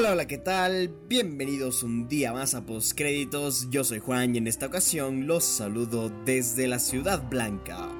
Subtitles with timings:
[0.00, 0.88] Hola, hola, ¿qué tal?
[1.08, 3.68] Bienvenidos un día más a Postcréditos.
[3.68, 7.99] Yo soy Juan y en esta ocasión los saludo desde la Ciudad Blanca.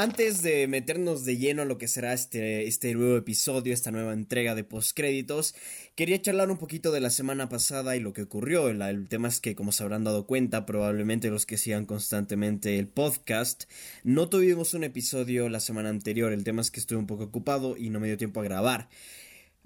[0.00, 4.12] Antes de meternos de lleno a lo que será este, este nuevo episodio, esta nueva
[4.12, 5.56] entrega de postcréditos,
[5.96, 8.68] quería charlar un poquito de la semana pasada y lo que ocurrió.
[8.68, 12.78] El, el, tema es que, como se habrán dado cuenta, probablemente los que sigan constantemente
[12.78, 13.64] el podcast,
[14.04, 16.32] no tuvimos un episodio la semana anterior.
[16.32, 18.88] El tema es que estuve un poco ocupado y no me dio tiempo a grabar.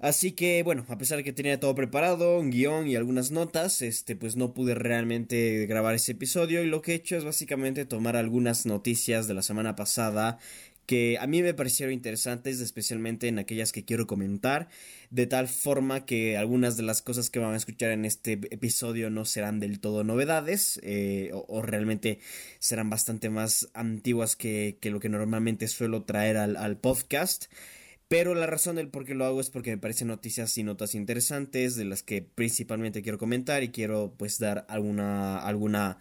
[0.03, 3.81] Así que bueno, a pesar de que tenía todo preparado, un guion y algunas notas,
[3.81, 7.85] este pues no pude realmente grabar ese episodio y lo que he hecho es básicamente
[7.85, 10.39] tomar algunas noticias de la semana pasada
[10.85, 14.67] que a mí me parecieron interesantes, especialmente en aquellas que quiero comentar,
[15.09, 19.09] de tal forma que algunas de las cosas que van a escuchar en este episodio
[19.09, 22.19] no serán del todo novedades, eh, o, o, realmente
[22.59, 27.45] serán bastante más antiguas que, que, lo que normalmente suelo traer al, al podcast.
[28.13, 30.93] Pero la razón del por qué lo hago es porque me parecen noticias y notas
[30.93, 35.97] interesantes de las que principalmente quiero comentar y quiero pues dar alguna alguna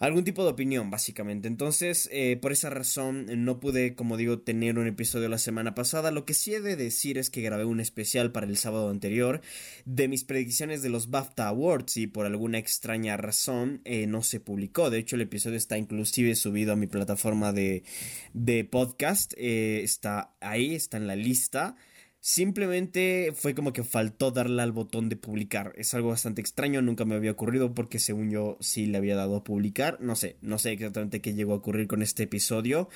[0.00, 1.46] algún tipo de opinión, básicamente.
[1.46, 6.10] Entonces, eh, por esa razón, no pude, como digo, tener un episodio la semana pasada.
[6.10, 9.42] Lo que sí he de decir es que grabé un especial para el sábado anterior
[9.84, 14.40] de mis predicciones de los BAFTA Awards y por alguna extraña razón eh, no se
[14.40, 14.88] publicó.
[14.88, 17.84] De hecho, el episodio está inclusive subido a mi plataforma de,
[18.32, 19.34] de podcast.
[19.36, 21.76] Eh, está ahí, está en la lista.
[22.22, 25.72] Simplemente fue como que faltó darle al botón de publicar.
[25.76, 29.36] Es algo bastante extraño, nunca me había ocurrido porque según yo sí le había dado
[29.36, 29.98] a publicar.
[30.02, 32.90] No sé, no sé exactamente qué llegó a ocurrir con este episodio.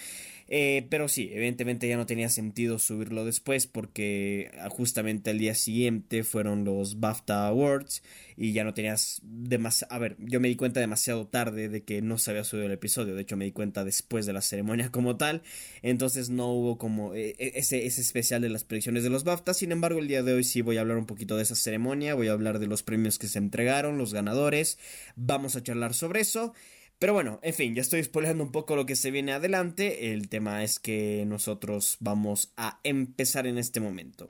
[0.48, 5.54] Eh, pero sí, evidentemente ya no tenía sentido subirlo después porque ah, justamente al día
[5.54, 8.02] siguiente fueron los BAFTA Awards
[8.36, 9.94] y ya no tenías demasiado...
[9.94, 12.72] A ver, yo me di cuenta demasiado tarde de que no se había subido el
[12.72, 15.42] episodio, de hecho me di cuenta después de la ceremonia como tal,
[15.82, 19.72] entonces no hubo como eh, ese, ese especial de las predicciones de los BAFTA, sin
[19.72, 22.28] embargo el día de hoy sí voy a hablar un poquito de esa ceremonia, voy
[22.28, 24.78] a hablar de los premios que se entregaron, los ganadores,
[25.16, 26.52] vamos a charlar sobre eso.
[26.98, 30.12] Pero bueno, en fin, ya estoy spoileando un poco lo que se viene adelante.
[30.12, 34.28] El tema es que nosotros vamos a empezar en este momento.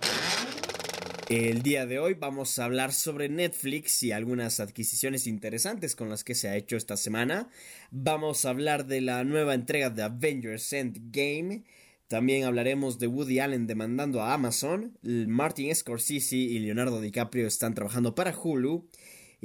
[1.29, 6.23] El día de hoy vamos a hablar sobre Netflix y algunas adquisiciones interesantes con las
[6.23, 7.49] que se ha hecho esta semana.
[7.91, 11.65] Vamos a hablar de la nueva entrega de Avengers Endgame.
[12.09, 14.99] También hablaremos de Woody Allen demandando a Amazon.
[15.03, 18.87] Martin Scorsese y Leonardo DiCaprio están trabajando para Hulu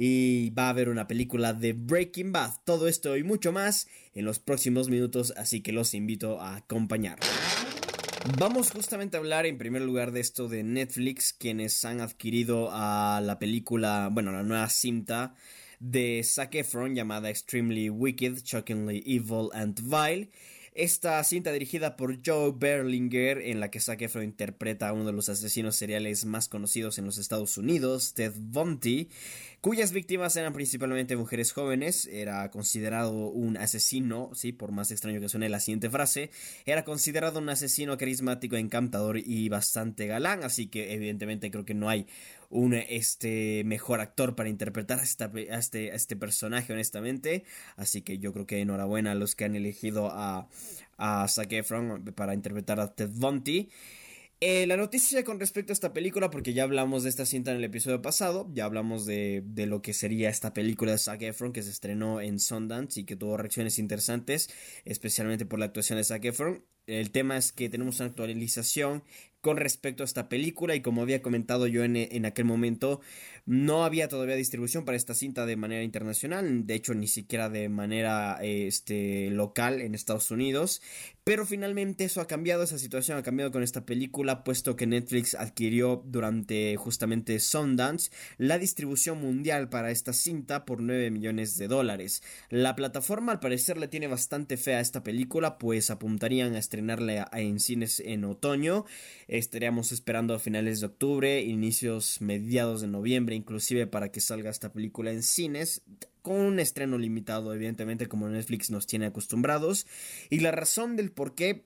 [0.02, 2.52] y va a haber una película de Breaking Bad.
[2.64, 7.18] Todo esto y mucho más en los próximos minutos, así que los invito a acompañar.
[8.38, 13.20] Vamos justamente a hablar en primer lugar de esto de Netflix, quienes han adquirido a
[13.22, 15.34] la película, bueno, la nueva cinta
[15.80, 20.30] de Zac Efron llamada Extremely Wicked, Shockingly Evil and Vile.
[20.72, 25.12] Esta cinta dirigida por Joe Berlinger, en la que Zac Efron interpreta a uno de
[25.12, 29.08] los asesinos seriales más conocidos en los Estados Unidos, Ted Bundy,
[29.60, 35.28] cuyas víctimas eran principalmente mujeres jóvenes, era considerado un asesino, sí, por más extraño que
[35.28, 36.30] suene la siguiente frase,
[36.64, 41.88] era considerado un asesino carismático, encantador y bastante galán, así que evidentemente creo que no
[41.88, 42.06] hay
[42.50, 47.44] un este mejor actor para interpretar a, este, este personaje honestamente
[47.76, 50.48] así que yo creo que enhorabuena a los que han elegido a,
[50.98, 53.70] a Zac Efron para interpretar a Ted Bundy
[54.42, 57.58] eh, la noticia con respecto a esta película, porque ya hablamos de esta cinta en
[57.58, 61.52] el episodio pasado, ya hablamos de, de lo que sería esta película de Zac Efron
[61.52, 64.48] que se estrenó en Sundance y que tuvo reacciones interesantes,
[64.86, 66.64] especialmente por la actuación de Zac Efron.
[66.86, 69.04] El tema es que tenemos una actualización
[69.40, 73.00] con respecto a esta película y como había comentado yo en, en, aquel momento
[73.46, 77.68] no había todavía distribución para esta cinta de manera internacional de hecho ni siquiera de
[77.68, 80.82] manera este local en Estados Unidos
[81.24, 85.34] pero finalmente eso ha cambiado esa situación ha cambiado con esta película puesto que Netflix
[85.34, 92.22] adquirió durante justamente Sundance la distribución mundial para esta cinta por 9 millones de dólares.
[92.48, 97.28] La plataforma al parecer le tiene bastante fe a esta película pues apuntarían a estrenarla
[97.32, 98.84] en cines en otoño
[99.38, 104.72] estaríamos esperando a finales de octubre, inicios mediados de noviembre, inclusive para que salga esta
[104.72, 105.82] película en cines
[106.22, 109.86] con un estreno limitado, evidentemente, como Netflix nos tiene acostumbrados.
[110.30, 111.64] Y la razón del por qué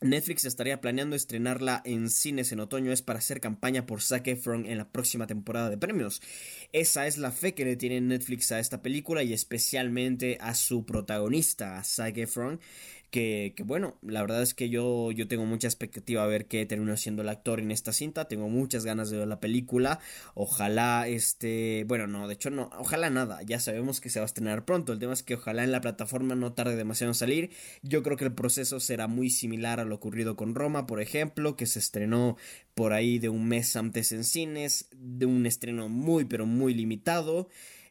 [0.00, 4.64] Netflix estaría planeando estrenarla en cines en otoño es para hacer campaña por Zac Efron
[4.66, 6.22] en la próxima temporada de premios.
[6.72, 10.86] Esa es la fe que le tiene Netflix a esta película y especialmente a su
[10.86, 12.60] protagonista, a Zac Efron,
[13.10, 16.66] que, que, bueno, la verdad es que yo, yo tengo mucha expectativa a ver qué
[16.66, 20.00] terminó siendo el actor en esta cinta, tengo muchas ganas de ver la película,
[20.34, 24.26] ojalá este, bueno, no, de hecho no, ojalá nada, ya sabemos que se va a
[24.26, 27.50] estrenar pronto, el tema es que ojalá en la plataforma no tarde demasiado en salir,
[27.82, 31.56] yo creo que el proceso será muy similar a lo ocurrido con Roma, por ejemplo,
[31.56, 32.36] que se estrenó
[32.74, 37.48] por ahí de un mes antes en cines, de un estreno muy pero muy limitado,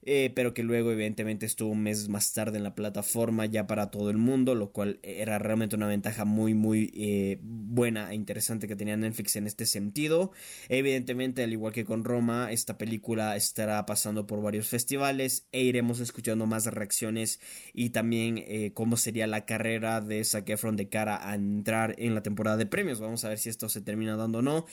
[0.10, 3.92] eh, pero que luego evidentemente estuvo un mes más tarde en la plataforma ya para
[3.92, 8.70] todo el mundo, lo cual era realmente una ventaja muy muy eh, buena e interesante
[8.70, 10.32] que tenía Netflix en este sentido.
[10.70, 16.00] Evidentemente, al igual que con Roma, esta película estará pasando por varios festivales e iremos
[16.00, 17.42] escuchando más reacciones
[17.74, 22.24] y también eh, cómo sería la carrera de Zac de cara a entrar en la
[22.24, 23.02] temporada de premios.
[23.02, 24.66] Vamos a ver si esto se termina dando o no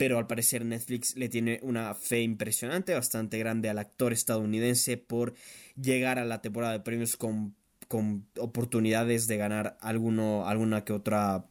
[0.00, 5.34] pero al parecer Netflix le tiene una fe impresionante, bastante grande al actor estadounidense por
[5.78, 7.54] llegar a la temporada de premios con,
[7.86, 11.44] con oportunidades de ganar alguno, alguna que otra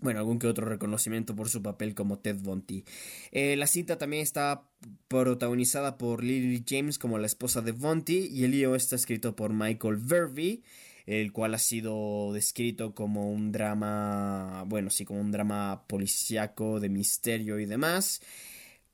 [0.00, 2.84] bueno, algún que otro reconocimiento por su papel como Ted Bundy.
[3.32, 4.68] Eh, la cinta también está
[5.08, 9.54] protagonizada por Lily James como la esposa de Bundy y el lío está escrito por
[9.54, 10.62] Michael Vervey
[11.06, 16.88] el cual ha sido descrito como un drama, bueno, sí, como un drama policíaco de
[16.88, 18.20] misterio y demás.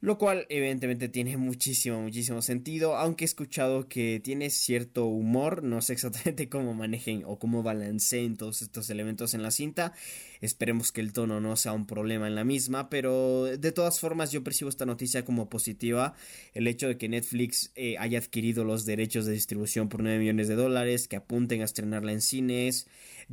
[0.02, 5.80] Lo cual evidentemente tiene muchísimo, muchísimo sentido, aunque he escuchado que tiene cierto humor, no
[5.80, 9.92] sé exactamente cómo manejen o cómo balanceen todos estos elementos en la cinta,
[10.40, 14.32] esperemos que el tono no sea un problema en la misma, pero de todas formas
[14.32, 16.14] yo percibo esta noticia como positiva,
[16.52, 20.48] el hecho de que Netflix eh, haya adquirido los derechos de distribución por 9 millones
[20.48, 22.88] de dólares, que apunten a estrenarla en cines,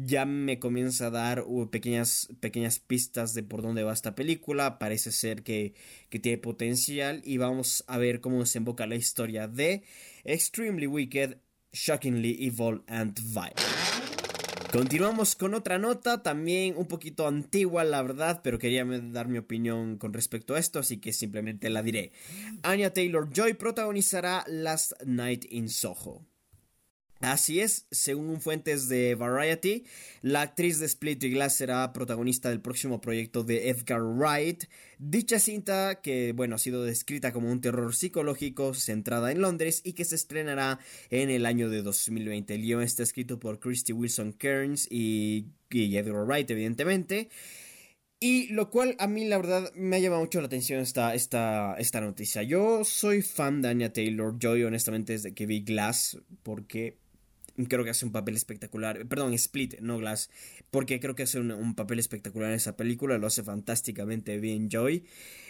[0.05, 4.79] ya me comienza a dar uh, pequeñas, pequeñas pistas de por dónde va esta película.
[4.79, 5.73] Parece ser que,
[6.09, 9.83] que tiene potencial y vamos a ver cómo desemboca la historia de
[10.23, 11.37] Extremely Wicked,
[11.73, 13.55] Shockingly Evil and Vile.
[14.71, 19.97] Continuamos con otra nota, también un poquito antigua, la verdad, pero quería dar mi opinión
[19.97, 22.11] con respecto a esto, así que simplemente la diré.
[22.61, 26.23] Anya Taylor Joy protagonizará Last Night in Soho.
[27.21, 29.83] Así es, según fuentes de Variety,
[30.21, 34.63] la actriz de Split Glass será protagonista del próximo proyecto de Edgar Wright.
[34.99, 39.93] Dicha cinta, que bueno, ha sido descrita como un terror psicológico centrada en Londres y
[39.93, 40.79] que se estrenará
[41.09, 42.55] en el año de 2020.
[42.55, 47.27] El guion está escrito por Christy Wilson Kearns y, Edgar Wright, evidentemente.
[48.21, 51.75] Y lo cual a mí la verdad me ha llamado mucho la atención esta, esta,
[51.79, 52.43] esta noticia.
[52.43, 56.97] Yo soy fan de Anya Taylor Joy, honestamente, desde que vi Glass, porque
[57.67, 59.05] creo que hace un papel espectacular.
[59.07, 60.29] Perdón, Split, no Glass.
[60.71, 63.17] Porque creo que hace un, papel espectacular en esa película.
[63.17, 65.03] Lo hace fantásticamente bien Joy.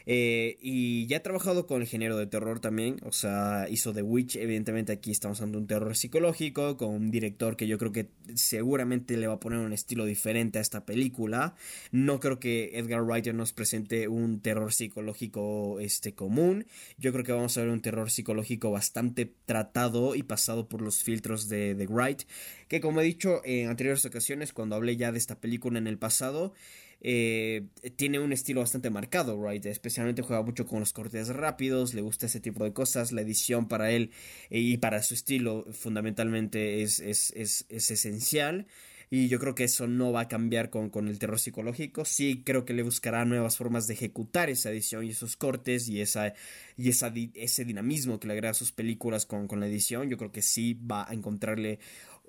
[0.06, 2.98] Eh, y ya ha trabajado con el género de terror también.
[3.04, 4.38] O sea, hizo The Witch.
[4.38, 6.78] Evidentemente aquí estamos de un terror psicológico.
[6.78, 10.60] Con un director que yo creo que seguramente le va a poner un estilo diferente
[10.60, 11.56] a esta película.
[11.92, 16.66] No creo que Edgar Wright nos presente un terror psicológico este, común.
[16.98, 21.04] Yo creo que vamos a ver un terror psicológico bastante tratado y pasado por los
[21.04, 22.24] filtros de, de Wright,
[22.68, 25.98] que como he dicho en anteriores ocasiones, cuando hablé ya de esta película en el
[25.98, 26.54] pasado,
[27.02, 32.02] eh, tiene un estilo bastante marcado, Wright, especialmente juega mucho con los cortes rápidos, le
[32.02, 34.12] gusta ese tipo de cosas, la edición para él
[34.50, 38.68] y para su estilo fundamentalmente es, es, es, es esencial.
[39.12, 42.06] Y yo creo que eso no va a cambiar con, con, el terror psicológico.
[42.06, 46.00] Sí creo que le buscará nuevas formas de ejecutar esa edición y esos cortes y,
[46.00, 46.34] esa,
[46.78, 50.10] y esa, ese dinamismo que le agrega a sus películas con, con la edición.
[50.10, 51.80] Yo creo que sí va a encontrarle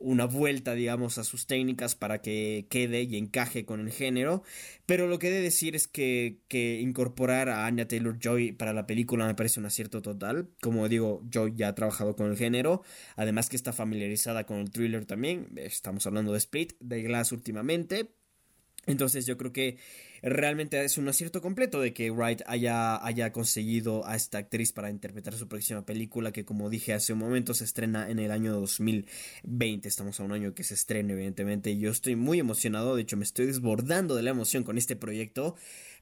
[0.00, 4.42] una vuelta, digamos, a sus técnicas para que quede y encaje con el género.
[4.86, 8.72] Pero lo que he de decir es que, que incorporar a Anya Taylor Joy para
[8.72, 10.48] la película me parece un acierto total.
[10.60, 12.82] Como digo, Joy ya ha trabajado con el género,
[13.16, 15.48] además que está familiarizada con el thriller también.
[15.56, 18.10] Estamos hablando de Split, de Glass últimamente.
[18.86, 19.76] Entonces yo creo que
[20.22, 24.90] realmente es un acierto completo de que Wright haya, haya conseguido a esta actriz para
[24.90, 28.52] interpretar su próxima película que como dije hace un momento se estrena en el año
[28.52, 29.88] 2020.
[29.88, 33.24] Estamos a un año que se estrena evidentemente yo estoy muy emocionado, de hecho me
[33.24, 35.56] estoy desbordando de la emoción con este proyecto.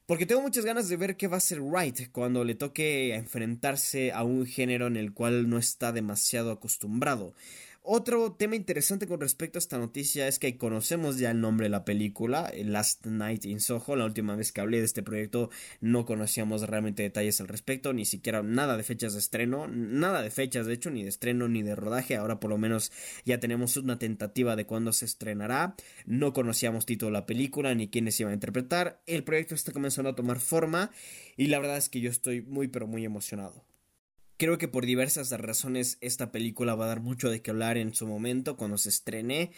[0.07, 4.11] Porque tengo muchas ganas de ver qué va a hacer Wright cuando le toque enfrentarse
[4.11, 7.35] a un género en el cual no está demasiado acostumbrado.
[7.90, 11.71] Otro tema interesante con respecto a esta noticia es que conocemos ya el nombre de
[11.71, 13.97] la película, Last Night in Soho.
[13.97, 15.49] La última vez que hablé de este proyecto
[15.80, 20.30] no conocíamos realmente detalles al respecto, ni siquiera nada de fechas de estreno, nada de
[20.30, 22.16] fechas de hecho, ni de estreno ni de rodaje.
[22.16, 22.92] Ahora por lo menos
[23.25, 25.75] ya tenemos una tentativa de cuándo se estrenará.
[26.04, 29.00] No conocíamos título de la película ni quiénes iban a interpretar.
[29.07, 30.90] El proyecto está comenzando a tomar forma
[31.38, 33.64] y la verdad es que yo estoy muy pero muy emocionado.
[34.38, 37.92] Creo que por diversas razones esta película va a dar mucho de qué hablar en
[37.92, 39.50] su momento cuando se estrene.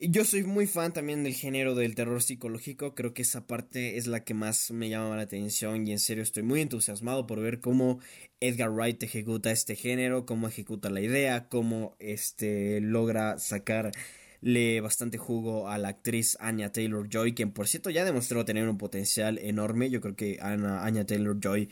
[0.00, 4.06] Yo soy muy fan también del género del terror psicológico, creo que esa parte es
[4.06, 7.60] la que más me llama la atención y en serio estoy muy entusiasmado por ver
[7.60, 7.98] cómo
[8.38, 15.68] Edgar Wright ejecuta este género, cómo ejecuta la idea, cómo este logra sacarle bastante jugo
[15.68, 19.90] a la actriz Anya Taylor Joy, quien por cierto ya demostró tener un potencial enorme.
[19.90, 21.68] Yo creo que Anya Taylor Joy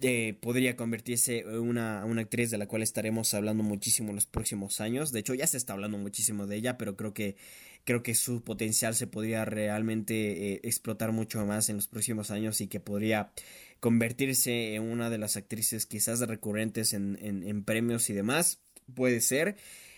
[0.00, 4.26] eh, podría convertirse en una, una, actriz de la cual estaremos hablando muchísimo en los
[4.26, 5.10] próximos años.
[5.10, 7.36] De hecho, ya se está hablando muchísimo de ella, pero creo que,
[7.84, 12.60] creo que su potencial se podría realmente eh, explotar mucho más en los próximos años
[12.60, 13.32] y que podría
[13.80, 18.60] convertirse en una de las actrices quizás recurrentes en, en, premios y demás.
[18.94, 19.56] Puede ser.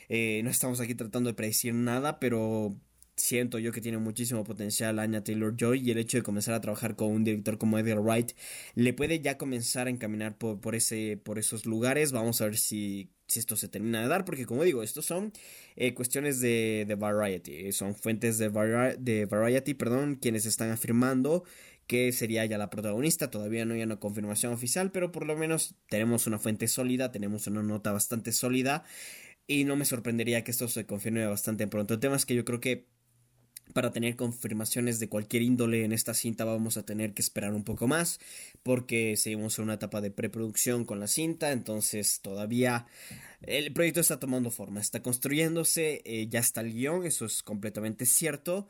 [0.09, 2.75] Eh, no estamos aquí tratando de predecir nada, pero
[3.21, 6.61] siento yo que tiene muchísimo potencial Anya Taylor Joy y el hecho de comenzar a
[6.61, 8.33] trabajar con un director como Edgar Wright
[8.75, 12.12] le puede ya comenzar a encaminar por, por, ese, por esos lugares.
[12.12, 15.33] Vamos a ver si, si esto se termina de dar, porque como digo, estos son
[15.77, 18.49] eh, cuestiones de, de, Variety, son fuentes de,
[18.99, 21.45] de Variety, perdón, quienes están afirmando
[21.91, 23.33] que sería ya la protagonista.
[23.33, 27.49] Todavía no hay una confirmación oficial, pero por lo menos tenemos una fuente sólida, tenemos
[27.49, 28.85] una nota bastante sólida.
[29.49, 31.95] Y no me sorprendería que esto se confirme bastante pronto.
[31.95, 32.87] El tema es que yo creo que
[33.73, 37.65] para tener confirmaciones de cualquier índole en esta cinta vamos a tener que esperar un
[37.65, 38.21] poco más
[38.62, 42.87] porque seguimos en una etapa de preproducción con la cinta entonces todavía
[43.43, 48.07] el proyecto está tomando forma está construyéndose eh, ya está el guion eso es completamente
[48.07, 48.69] cierto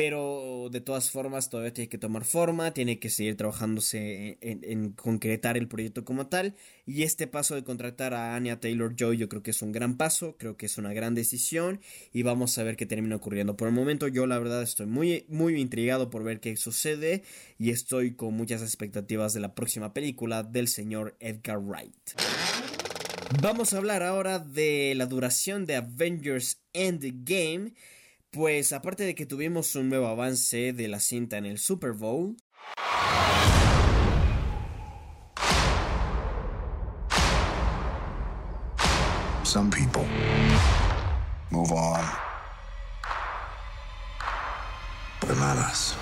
[0.00, 5.58] pero de todas formas todavía tiene que tomar forma, tiene que seguir trabajándose en, concretar
[5.58, 6.54] el proyecto como tal,
[6.86, 9.98] y este paso de contratar a Anya Taylor Joy yo creo que es un gran
[9.98, 11.82] paso, creo que es una gran decisión,
[12.14, 13.58] y vamos a ver qué termina ocurriendo.
[13.58, 17.22] Por el momento yo la verdad estoy muy, muy intrigado por ver qué sucede,
[17.58, 22.12] y estoy con muchas expectativas de la próxima película del señor Edgar Wright.
[23.42, 27.74] Vamos a hablar ahora de la duración de Avengers Endgame.
[28.32, 32.36] Pues aparte de que tuvimos un nuevo avance de la cinta en el Super Bowl.
[39.42, 40.06] Some people
[41.50, 42.04] move on.
[45.20, 45.96] But not us.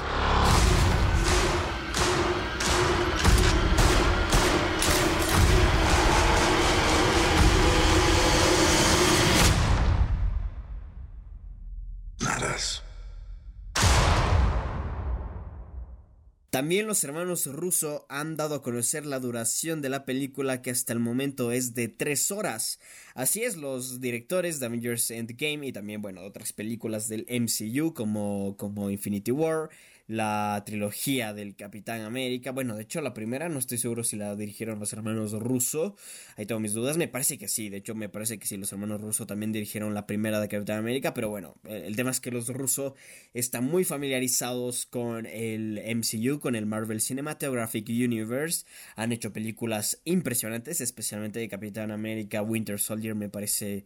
[16.59, 20.93] También los hermanos Russo han dado a conocer la duración de la película que hasta
[20.93, 22.81] el momento es de 3 horas.
[23.15, 28.57] Así es, los directores de Avengers Endgame y también, bueno, otras películas del MCU como,
[28.57, 29.71] como Infinity War,
[30.09, 32.50] la trilogía del Capitán América.
[32.50, 35.97] Bueno, de hecho, la primera no estoy seguro si la dirigieron los hermanos Russo.
[36.37, 36.97] Ahí tengo mis dudas.
[36.97, 37.69] Me parece que sí.
[37.69, 40.79] De hecho, me parece que sí, los hermanos Russo también dirigieron la primera de Capitán
[40.79, 41.12] América.
[41.12, 42.95] Pero bueno, el tema es que los Russo
[43.35, 48.65] están muy familiarizados con el MCU, con el Marvel Cinematographic Universe.
[48.97, 52.41] Han hecho películas impresionantes, especialmente de Capitán América.
[52.41, 53.85] Winter Soldier me parece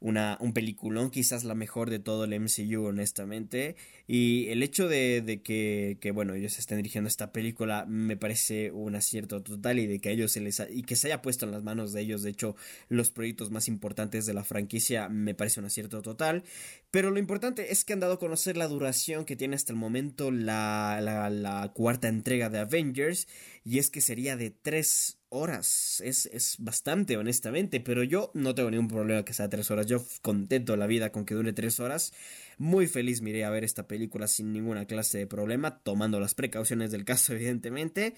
[0.00, 3.76] una, un peliculón, quizás la mejor de todo el MCU, honestamente.
[4.06, 8.72] Y el hecho de, de que, que, bueno, ellos estén dirigiendo esta película me parece
[8.72, 11.52] un acierto total y de que ellos se les y que se haya puesto en
[11.52, 12.56] las manos de ellos, de hecho,
[12.88, 16.42] los proyectos más importantes de la franquicia me parece un acierto total.
[16.90, 19.78] Pero lo importante es que han dado a conocer la duración que tiene hasta el
[19.78, 23.28] momento la, la, la cuarta entrega de Avengers
[23.64, 26.02] y es que sería de tres horas.
[26.04, 27.80] Es, es, bastante, honestamente.
[27.80, 29.86] Pero yo no tengo ningún problema que sea tres horas.
[29.86, 32.12] Yo contento la vida con que dure tres horas.
[32.58, 35.78] Muy feliz miré a ver esta película sin ninguna clase de problema.
[35.78, 38.14] Tomando las precauciones del caso, evidentemente.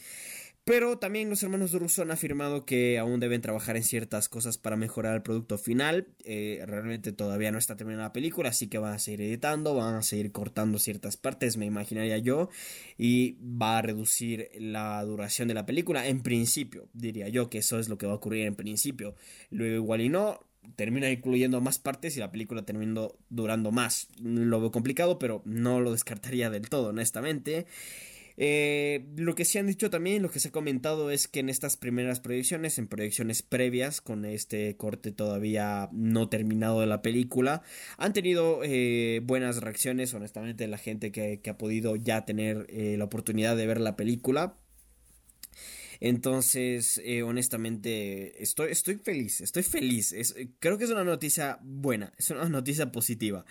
[0.64, 4.76] Pero también los hermanos Russo han afirmado que aún deben trabajar en ciertas cosas para
[4.76, 6.06] mejorar el producto final.
[6.24, 9.96] Eh, realmente todavía no está terminada la película, así que van a seguir editando, van
[9.96, 12.48] a seguir cortando ciertas partes, me imaginaría yo,
[12.96, 16.06] y va a reducir la duración de la película.
[16.06, 19.16] En principio, diría yo que eso es lo que va a ocurrir en principio.
[19.50, 24.06] Luego igual y no, termina incluyendo más partes y la película termina durando más.
[24.22, 27.66] Lo veo complicado, pero no lo descartaría del todo, honestamente.
[28.36, 31.48] Eh, lo que se han dicho también, lo que se ha comentado es que en
[31.48, 37.62] estas primeras proyecciones, en proyecciones previas, con este corte todavía no terminado de la película,
[37.98, 43.04] han tenido eh, buenas reacciones, honestamente, la gente que, ha podido ya tener eh, la
[43.04, 44.56] oportunidad de ver la película.
[46.00, 50.12] Entonces, honestamente, estoy, estoy feliz, estoy feliz.
[50.58, 53.44] creo que es una noticia buena, es una noticia positiva.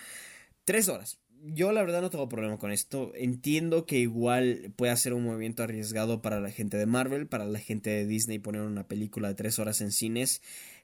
[0.65, 3.11] Tres horas, yo la verdad no tengo problema con esto.
[3.15, 7.59] Entiendo que igual puede ser un movimiento arriesgado para la gente de Marvel, para la
[7.59, 10.41] gente de Disney poner una película de tres horas en cines.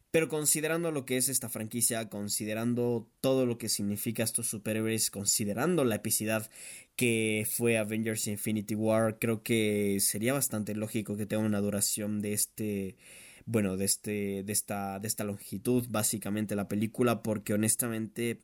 [0.10, 5.84] Pero considerando lo que es esta franquicia, considerando todo lo que significa estos superhéroes, considerando
[5.84, 6.50] la epicidad
[6.96, 12.34] que fue Avengers Infinity War, creo que sería bastante lógico que tenga una duración de
[12.34, 12.98] este
[13.46, 18.42] bueno, de este de esta de esta longitud básicamente la película porque honestamente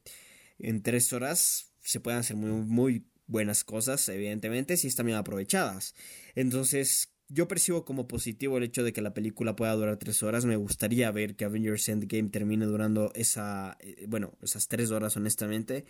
[0.59, 5.95] en tres horas se pueden hacer muy muy buenas cosas evidentemente si están bien aprovechadas
[6.35, 10.45] entonces yo percibo como positivo el hecho de que la película pueda durar tres horas.
[10.45, 15.85] Me gustaría ver que Avengers Endgame termine durando esa, eh, bueno, esas tres horas, honestamente.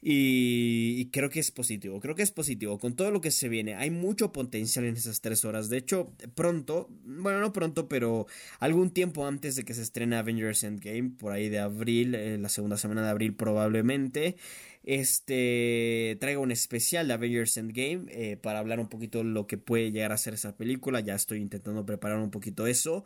[0.00, 3.74] Y, creo que es positivo, creo que es positivo con todo lo que se viene.
[3.74, 5.68] Hay mucho potencial en esas tres horas.
[5.68, 8.26] De hecho, pronto, bueno, no pronto, pero
[8.60, 12.48] algún tiempo antes de que se estrene Avengers Endgame, por ahí de abril, eh, la
[12.48, 14.36] segunda semana de abril probablemente,
[14.84, 19.92] este traigo un especial de Avengers Endgame eh, para hablar un poquito lo que puede
[19.92, 21.00] llegar a ser esa película.
[21.00, 23.04] Ya estoy intentando preparar un poquito eso.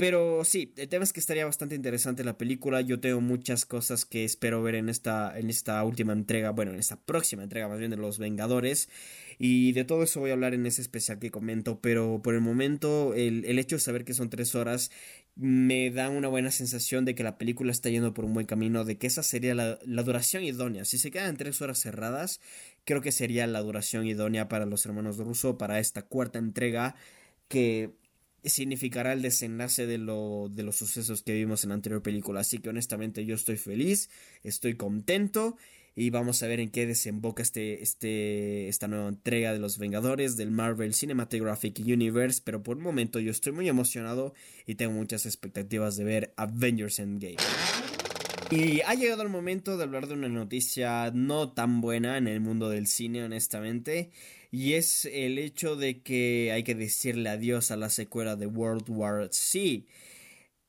[0.00, 2.80] Pero sí, el tema es que estaría bastante interesante la película.
[2.80, 6.78] Yo tengo muchas cosas que espero ver en esta, en esta última entrega, bueno, en
[6.78, 8.88] esta próxima entrega más bien de Los Vengadores.
[9.38, 11.80] Y de todo eso voy a hablar en ese especial que comento.
[11.82, 14.90] Pero por el momento, el, hecho de saber que son tres horas
[15.36, 18.84] me da una buena sensación de que la película está yendo por un buen camino,
[18.84, 20.84] de que esa sería la, la duración idónea.
[20.84, 22.40] Si se quedan tres horas cerradas,
[22.84, 26.94] creo que sería la duración idónea para los hermanos Russo para esta cuarta entrega
[27.48, 27.94] que
[28.44, 32.40] significará el desenlace de, lo, de los sucesos que vimos en la anterior película.
[32.40, 34.08] Así que honestamente yo estoy feliz,
[34.42, 35.56] estoy contento
[36.00, 40.38] y vamos a ver en qué desemboca este, este, esta nueva entrega de los Vengadores
[40.38, 42.40] del Marvel Cinematographic Universe.
[42.42, 44.32] Pero por el momento yo estoy muy emocionado
[44.64, 47.36] y tengo muchas expectativas de ver Avengers Endgame.
[48.50, 52.40] Y ha llegado el momento de hablar de una noticia no tan buena en el
[52.40, 54.10] mundo del cine, honestamente
[54.50, 58.88] y es el hecho de que hay que decirle adiós a la secuela de World
[58.88, 59.84] War Z.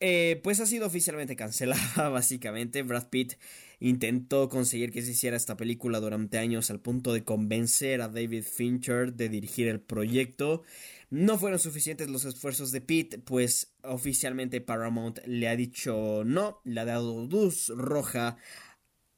[0.04, 2.84] Eh, pues ha sido oficialmente cancelada, básicamente.
[2.84, 3.36] Brad Pitt
[3.82, 8.44] intentó conseguir que se hiciera esta película durante años al punto de convencer a David
[8.44, 10.62] Fincher de dirigir el proyecto.
[11.10, 16.80] No fueron suficientes los esfuerzos de Pitt, pues oficialmente Paramount le ha dicho no, le
[16.80, 18.38] ha dado luz roja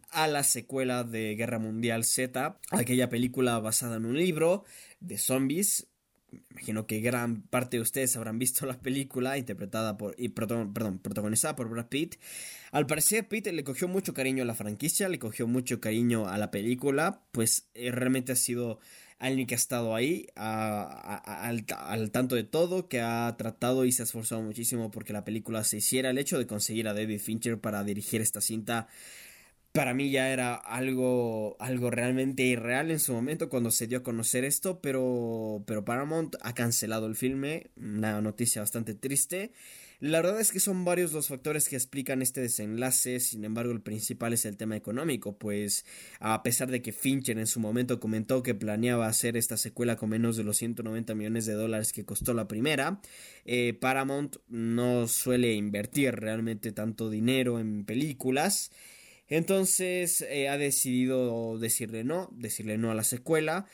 [0.09, 4.63] a la secuela de Guerra Mundial Z, aquella película basada en un libro
[5.01, 5.87] de zombies.
[6.33, 10.73] Me imagino que gran parte de ustedes habrán visto la película interpretada por y perdón,
[10.73, 12.15] protagonizada por Brad Pitt.
[12.71, 16.37] Al parecer Pitt le cogió mucho cariño a la franquicia, le cogió mucho cariño a
[16.37, 18.79] la película, pues eh, realmente ha sido
[19.19, 24.01] alguien que ha estado ahí al, al, tanto de todo, que ha tratado y se
[24.01, 26.09] ha esforzado muchísimo porque la película se hiciera.
[26.09, 28.87] El hecho de conseguir a David Fincher para dirigir esta cinta
[29.73, 34.03] para mí ya era algo, algo realmente irreal en su momento cuando se dio a
[34.03, 39.51] conocer esto, pero, pero Paramount ha cancelado el filme, una noticia bastante triste.
[39.99, 43.81] La verdad es que son varios los factores que explican este desenlace, sin embargo el
[43.81, 45.85] principal es el tema económico, pues
[46.19, 50.09] a pesar de que Fincher en su momento comentó que planeaba hacer esta secuela con
[50.09, 53.01] menos de los 190 millones de dólares que costó la primera,
[53.45, 58.71] eh, Paramount no suele invertir realmente tanto dinero en películas,
[59.27, 63.65] entonces eh, ha decidido decirle no, decirle no a la secuela.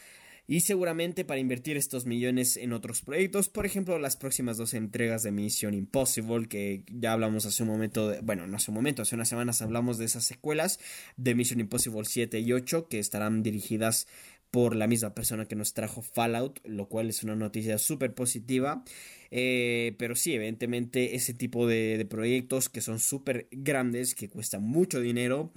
[0.48, 5.22] Y seguramente para invertir estos millones en otros proyectos, por ejemplo, las próximas dos entregas
[5.22, 9.14] de Mission Impossible, que ya hablamos hace un momento, bueno, no hace un momento, hace
[9.14, 10.80] unas semanas hablamos de esas secuelas
[11.18, 14.08] de Mission Impossible 7 y 8, que estarán dirigidas
[14.52, 18.84] por la misma persona que nos trajo Fallout, lo cual es una noticia súper positiva.
[19.32, 25.02] Eh, pero sí, evidentemente ese tipo de, proyectos que son súper grandes, que cuestan mucho
[25.02, 25.52] dinero,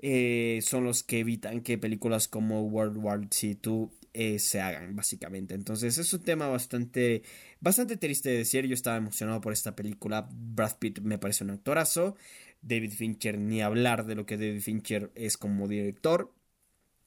[0.00, 5.54] eh, son los que evitan que películas como World War II eh, se hagan, básicamente.
[5.54, 7.22] Entonces es un tema bastante,
[7.60, 8.66] bastante triste de decir.
[8.66, 10.28] Yo estaba emocionado por esta película.
[10.32, 12.16] Brad Pitt me parece un actorazo.
[12.62, 16.32] David Fincher, ni hablar de lo que David Fincher es como director.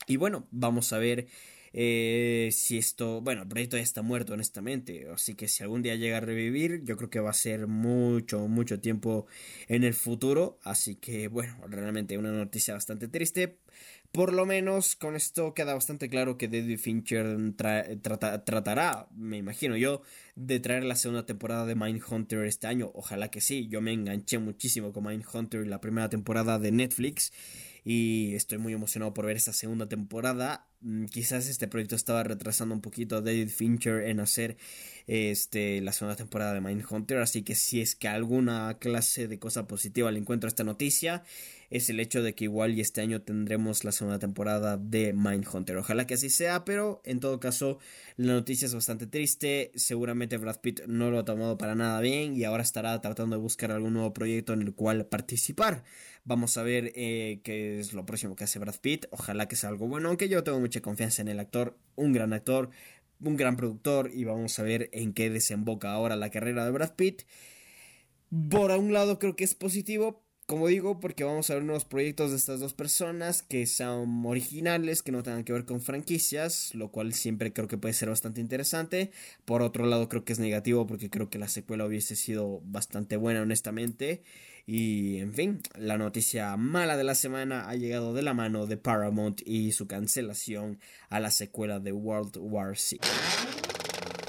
[0.07, 1.27] Y bueno, vamos a ver
[1.73, 5.07] eh, si esto, bueno, el proyecto ya está muerto, honestamente.
[5.13, 8.47] Así que si algún día llega a revivir, yo creo que va a ser mucho,
[8.47, 9.27] mucho tiempo
[9.67, 10.59] en el futuro.
[10.63, 13.57] Así que, bueno, realmente una noticia bastante triste.
[14.11, 20.01] Por lo menos con esto queda bastante claro que David Fincher tratará, me imagino yo,
[20.35, 22.91] de traer la segunda temporada de Mindhunter este año.
[22.93, 27.31] Ojalá que sí, yo me enganché muchísimo con Mindhunter la primera temporada de Netflix
[27.83, 32.75] y estoy muy emocionado por ver esta segunda temporada mm, quizás este proyecto estaba retrasando
[32.75, 34.57] un poquito a David Fincher en hacer
[35.07, 39.67] este, la segunda temporada de Mindhunter, así que si es que alguna clase de cosa
[39.67, 41.23] positiva le encuentro a esta noticia,
[41.71, 45.77] es el hecho de que igual y este año tendremos la segunda temporada de Mindhunter.
[45.77, 47.79] Ojalá que así sea, pero en todo caso
[48.17, 49.71] la noticia es bastante triste.
[49.75, 53.41] Seguramente Brad Pitt no lo ha tomado para nada bien y ahora estará tratando de
[53.41, 55.85] buscar algún nuevo proyecto en el cual participar.
[56.23, 59.05] Vamos a ver eh, qué es lo próximo que hace Brad Pitt.
[59.11, 62.33] Ojalá que sea algo bueno, aunque yo tengo mucha confianza en el actor, un gran
[62.33, 62.69] actor,
[63.19, 66.93] un gran productor y vamos a ver en qué desemboca ahora la carrera de Brad
[66.95, 67.23] Pitt.
[68.49, 72.31] Por un lado creo que es positivo, como digo, porque vamos a ver nuevos proyectos
[72.31, 76.91] de estas dos personas que son originales, que no tengan que ver con franquicias, lo
[76.91, 79.11] cual siempre creo que puede ser bastante interesante.
[79.45, 83.17] Por otro lado, creo que es negativo porque creo que la secuela hubiese sido bastante
[83.17, 84.23] buena, honestamente.
[84.65, 88.77] Y, en fin, la noticia mala de la semana ha llegado de la mano de
[88.77, 93.07] Paramount y su cancelación a la secuela de World War Z.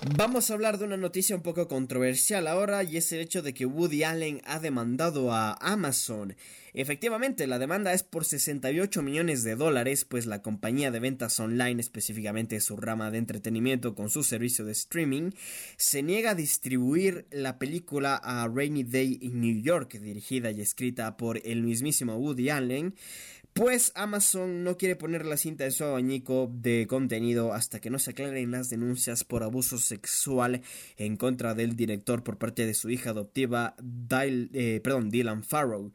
[0.05, 3.55] Vamos a hablar de una noticia un poco controversial ahora y es el hecho de
[3.55, 6.35] que Woody Allen ha demandado a Amazon.
[6.75, 11.81] Efectivamente, la demanda es por 68 millones de dólares, pues la compañía de ventas online,
[11.81, 15.31] específicamente su rama de entretenimiento con su servicio de streaming,
[15.77, 21.17] se niega a distribuir la película A Rainy Day in New York, dirigida y escrita
[21.17, 22.95] por el mismísimo Woody Allen,
[23.55, 27.99] pues Amazon no quiere poner la cinta de su abanico de contenido hasta que no
[27.99, 30.63] se aclaren las denuncias por abuso sexual
[30.97, 33.75] en contra del director por parte de su hija adoptiva
[34.11, 35.93] eh, perdón, Dylan Farrow.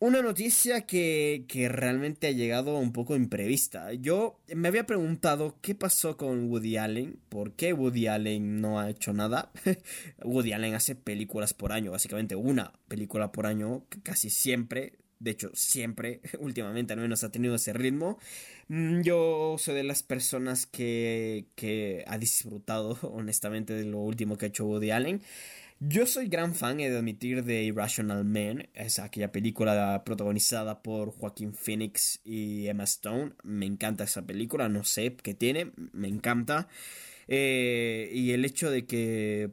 [0.00, 3.92] Una noticia que, que, realmente ha llegado un poco imprevista.
[3.94, 8.90] Yo me había preguntado qué pasó con Woody Allen, por qué Woody Allen no ha
[8.90, 9.50] hecho nada.
[10.24, 15.50] Woody Allen hace películas por año, básicamente una película por año, casi siempre de hecho
[15.54, 18.18] siempre, últimamente al menos ha tenido ese ritmo.
[18.68, 24.46] Mm, yo soy de las personas que, que ha disfrutado honestamente de lo último que
[24.46, 25.22] ha hecho Woody Allen.
[25.80, 31.12] Yo soy gran fan, he de admitir, de Irrational Man, es aquella película protagonizada por
[31.12, 33.34] Joaquín Phoenix y Emma Stone.
[33.44, 36.66] Me encanta esa película, no sé qué tiene, me encanta.
[37.28, 39.52] Eh, y el hecho de que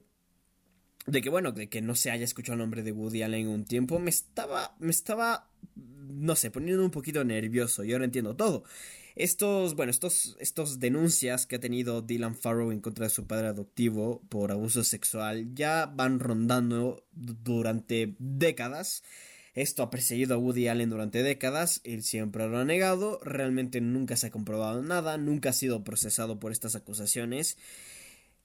[1.08, 3.66] de que bueno, de que no se haya escuchado el nombre de Woody Allen un
[3.66, 7.84] tiempo, me estaba, me estaba, no sé, poniendo un poquito nervioso.
[7.84, 8.64] Yo ahora entiendo todo.
[9.16, 13.48] Estos, bueno, estos, estos denuncias que ha tenido Dylan Farrow en contra de su padre
[13.48, 19.04] adoptivo por abuso sexual ya van rondando durante décadas.
[19.54, 24.18] Esto ha perseguido a Woody Allen durante décadas, él siempre lo ha negado, realmente nunca
[24.18, 27.58] se ha comprobado nada, nunca ha sido procesado por estas acusaciones.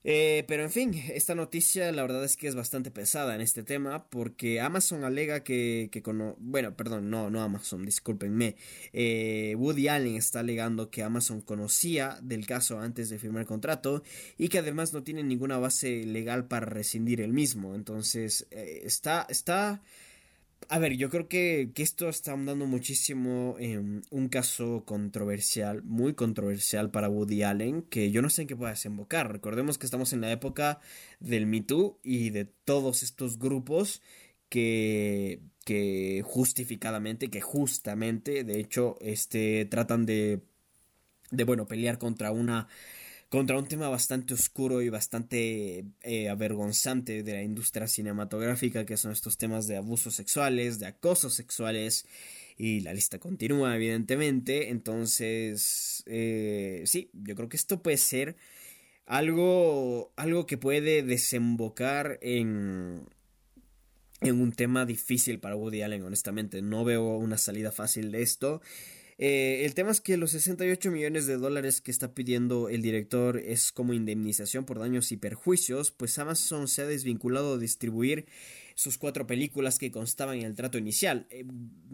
[0.03, 3.61] Eh, pero en fin, esta noticia la verdad es que es bastante pesada en este
[3.61, 6.01] tema porque Amazon alega que, que
[6.39, 8.55] bueno, perdón, no, no Amazon, discúlpenme,
[8.93, 14.01] eh, Woody Allen está alegando que Amazon conocía del caso antes de firmar el contrato
[14.39, 19.27] y que además no tiene ninguna base legal para rescindir el mismo, entonces eh, está,
[19.29, 19.83] está
[20.69, 26.91] a ver, yo creo que, esto está dando muchísimo en un caso controversial, muy controversial
[26.91, 29.31] para Woody Allen, que yo no sé en qué pueda desembocar.
[29.31, 30.79] Recordemos que estamos en la época
[31.19, 34.01] del Me Too y de todos estos grupos
[34.49, 40.41] que, que justificadamente, que justamente, de hecho, este, tratan de,
[41.31, 42.67] de, bueno, pelear contra una
[43.31, 49.13] contra un tema bastante oscuro y bastante eh, avergonzante de la industria cinematográfica, que son
[49.13, 52.05] estos temas de abusos sexuales, de acosos sexuales,
[52.57, 54.69] y la lista continúa, evidentemente.
[54.69, 58.35] Entonces, eh, sí, yo creo que esto puede ser
[59.05, 63.07] algo, algo que puede desembocar en,
[64.19, 66.61] en un tema difícil para Woody Allen, honestamente.
[66.61, 68.61] No veo una salida fácil de esto.
[69.23, 73.37] Eh, el tema es que los 68 millones de dólares que está pidiendo el director
[73.37, 78.25] es como indemnización por daños y perjuicios, pues Amazon se ha desvinculado de distribuir
[78.73, 81.27] sus cuatro películas que constaban en el trato inicial.
[81.29, 81.45] Eh,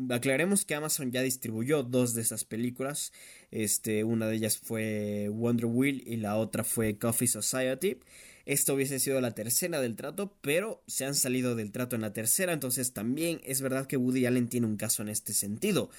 [0.09, 3.11] aclaremos que Amazon ya distribuyó dos de esas películas.
[3.51, 7.97] Este, una de ellas fue Wonder Wheel y la otra fue Coffee Society.
[8.45, 12.13] Esto hubiese sido la tercera del trato, pero se han salido del trato en la
[12.13, 15.89] tercera, entonces también es verdad que Woody Allen tiene un caso en este sentido.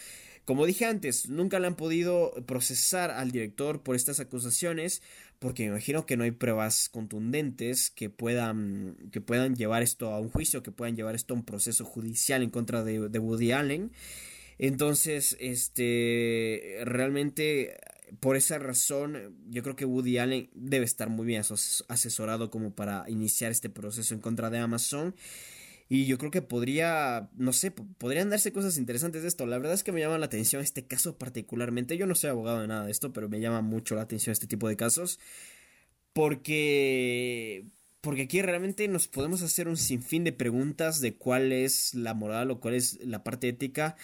[0.44, 5.03] Como dije antes, nunca le han podido procesar al director por estas acusaciones,
[5.38, 10.20] porque me imagino que no hay pruebas contundentes que puedan, que puedan llevar esto a
[10.20, 13.92] un juicio, que puedan llevar esto a un proceso judicial en contra de, Woody Allen.
[14.59, 17.77] Entonces, este, realmente,
[18.18, 21.42] por esa razón, yo creo que Woody Allen debe estar muy bien
[21.88, 25.14] asesorado como para iniciar este proceso en contra de Amazon.
[25.88, 29.46] Y yo creo que podría, no sé, podrían darse cosas interesantes de esto.
[29.46, 31.96] La verdad es que me llama la atención este caso particularmente.
[31.96, 34.46] Yo no soy abogado de nada de esto, pero me llama mucho la atención este
[34.46, 35.18] tipo de casos.
[36.12, 37.66] Porque...
[38.01, 42.51] Porque aquí realmente nos podemos hacer un sinfín de preguntas de cuál es la moral
[42.53, 43.96] o cuál es la parte ética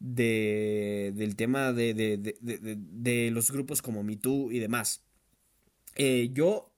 [0.00, 5.04] de, del tema de, de, de, los grupos como MeToo y demás.
[5.96, 6.72] Eh, yo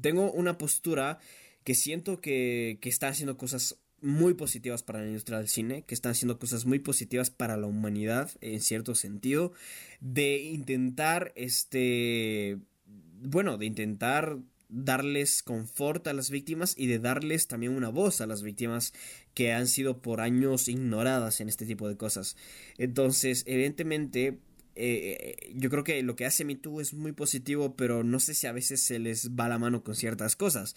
[0.00, 1.18] tengo una postura
[1.64, 5.94] que siento que, que está haciendo cosas muy positivas para la industria del cine, que
[5.94, 9.52] están haciendo cosas muy positivas para la humanidad, en cierto sentido,
[10.00, 12.58] de intentar, este,
[13.22, 18.26] bueno, de intentar darles confort a las víctimas y de darles también una voz a
[18.26, 18.92] las víctimas
[19.34, 22.36] que han sido por años ignoradas en este tipo de cosas.
[22.78, 24.38] Entonces, evidentemente,
[24.76, 28.46] eh, yo creo que lo que hace MeToo es muy positivo, pero no sé si
[28.46, 30.76] a veces se les va la mano con ciertas cosas.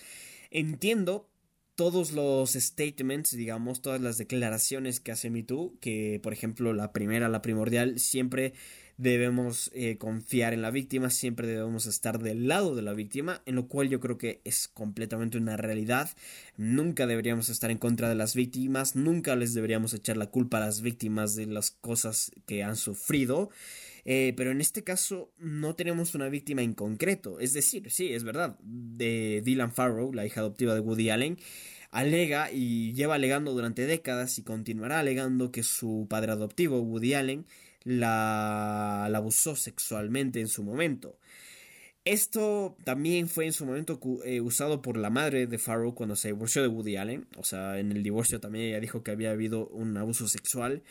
[0.50, 1.30] Entiendo
[1.76, 7.30] todos los statements, digamos, todas las declaraciones que hace MeToo, que por ejemplo la primera,
[7.30, 8.54] la primordial, siempre
[8.98, 13.56] debemos eh, confiar en la víctima, siempre debemos estar del lado de la víctima, en
[13.56, 16.10] lo cual yo creo que es completamente una realidad.
[16.58, 20.62] Nunca deberíamos estar en contra de las víctimas, nunca les deberíamos echar la culpa a
[20.68, 23.50] las víctimas de las cosas que han sufrido.
[24.06, 27.40] Eh, pero en este caso no tenemos una víctima en concreto.
[27.40, 31.38] Es decir, sí, es verdad, de Dylan Farrow, la hija adoptiva de Woody Allen,
[31.92, 37.46] alega y lleva alegando durante décadas y continuará alegando que su padre adoptivo, Woody Allen,
[37.84, 41.18] la, abusó sexualmente en su momento.
[42.06, 46.30] Esto también fue en su momento eh, usado por la madre de Farrow cuando se
[46.30, 47.28] divorció de Woody Allen.
[47.38, 50.84] O sea, en el divorcio también ella dijo que había habido un abuso sexual.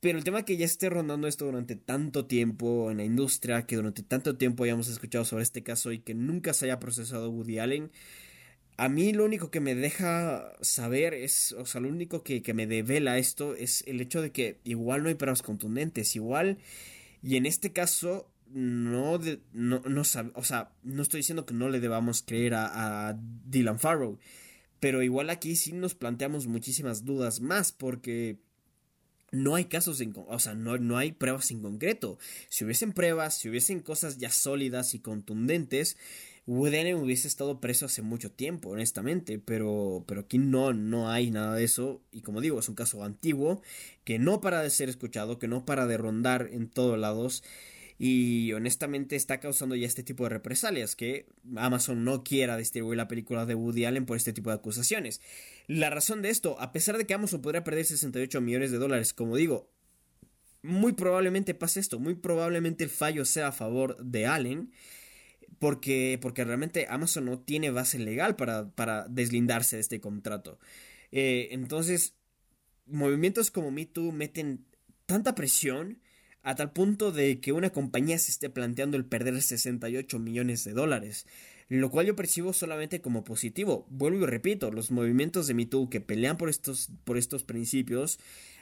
[0.00, 3.76] Pero el tema que ya esté rondando esto durante tanto tiempo en la industria, que
[3.76, 7.58] durante tanto tiempo hayamos escuchado sobre este caso y que nunca se haya procesado Woody
[7.58, 7.90] Allen,
[8.76, 12.68] a mí lo único que me deja saber es, o sea, lo único que, me
[12.68, 16.58] devela esto es el hecho de que igual no hay pruebas contundentes, igual,
[17.20, 19.18] y en este caso no,
[19.52, 23.80] no, no o sea, no estoy diciendo que no le debamos creer a, a Dylan
[23.80, 24.16] Farrow,
[24.78, 28.38] pero igual aquí sí nos planteamos muchísimas dudas más porque
[29.30, 32.18] no hay casos en, o sea, no, no, hay pruebas en concreto.
[32.48, 35.96] Si hubiesen pruebas, si hubiesen cosas ya sólidas y contundentes,
[36.48, 41.54] Woody hubiese estado preso hace mucho tiempo, honestamente, pero, pero aquí no, no hay nada
[41.54, 42.00] de eso.
[42.10, 43.60] Y como digo, es un caso antiguo
[44.04, 47.44] que no para de ser escuchado, que no para de rondar en todos lados
[47.98, 53.08] y honestamente está causando ya este tipo de represalias que Amazon no quiera distribuir la
[53.08, 55.20] película de Woody Allen por este tipo de acusaciones.
[55.66, 59.12] La razón de esto, a pesar de que Amazon podría perder 68 millones de dólares,
[59.12, 59.72] como digo,
[60.62, 64.72] muy probablemente pase esto, muy probablemente el fallo sea a favor de Allen.
[65.58, 70.60] Porque, porque realmente Amazon no tiene base legal para, para deslindarse de este contrato.
[71.10, 72.14] Eh, entonces,
[72.86, 74.66] movimientos como Me Too meten
[75.06, 76.00] tanta presión
[76.42, 80.72] a tal punto de que una compañía se esté planteando el perder 68 millones de
[80.72, 81.26] dólares,
[81.68, 83.86] lo cual yo percibo solamente como positivo.
[83.90, 88.18] Vuelvo y repito, los movimientos de MeToo que pelean por estos, por estos principios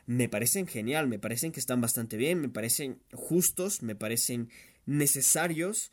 [0.06, 4.48] me parecen genial, me parecen que están bastante bien, me parecen justos, me parecen
[4.86, 5.90] necesarios.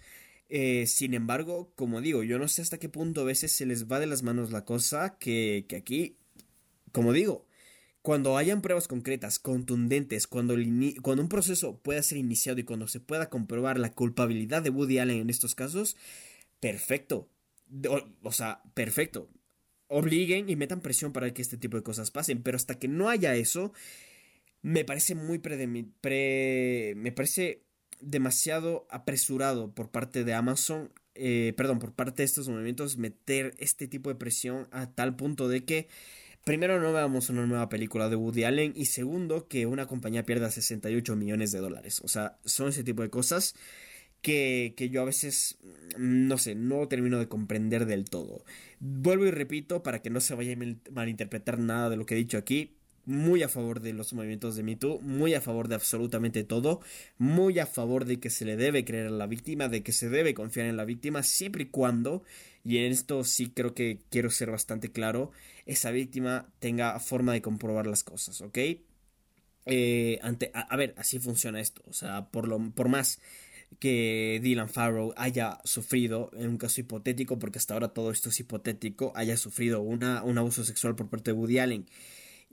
[0.49, 3.87] Eh, sin embargo, como digo, yo no sé hasta qué punto a veces se les
[3.87, 6.17] va de las manos la cosa que, que aquí,
[6.91, 7.47] como digo,
[8.03, 10.55] cuando hayan pruebas concretas, contundentes, cuando,
[11.01, 14.99] cuando un proceso pueda ser iniciado y cuando se pueda comprobar la culpabilidad de Woody
[14.99, 15.95] Allen en estos casos,
[16.59, 17.29] perfecto.
[18.21, 19.29] O, sea, perfecto.
[19.87, 22.43] Obliguen y metan presión para que este tipo de cosas pasen.
[22.43, 23.71] Pero hasta que no haya eso,
[24.61, 27.63] me parece muy pre, me parece
[28.01, 30.91] demasiado apresurado por parte de Amazon.
[31.15, 35.47] Eh, perdón, por parte de estos movimientos, meter este tipo de presión a tal punto
[35.47, 35.87] de que
[36.43, 40.51] primero no veamos una nueva película de Woody Allen y segundo que una compañía pierda
[40.51, 42.01] 68 millones de dólares.
[42.03, 43.55] O sea, son ese tipo de cosas
[44.21, 45.57] que, que yo a veces,
[45.97, 48.43] mm, no sé, no termino de comprender del todo.
[48.79, 52.17] Vuelvo y repito para que no se vaya a malinterpretar nada de lo que he
[52.17, 56.43] dicho aquí muy a favor de los movimientos de MeToo, muy a favor de absolutamente
[56.43, 56.81] todo,
[57.17, 60.09] muy a favor de que se le debe creer a la víctima, de que se
[60.09, 62.23] debe confiar en la víctima, siempre y cuando,
[62.63, 65.31] y en esto sí creo que quiero ser bastante claro,
[65.65, 68.57] esa víctima tenga forma de comprobar las cosas, ¿ok?
[69.65, 73.19] Eh, ante, a, ver, así funciona esto, o sea, por, lo, por más
[73.79, 78.39] que Dylan Farrow haya sufrido, en un caso hipotético, porque hasta ahora todo esto es
[78.39, 81.85] hipotético, haya sufrido una, un abuso sexual por parte de Woody Allen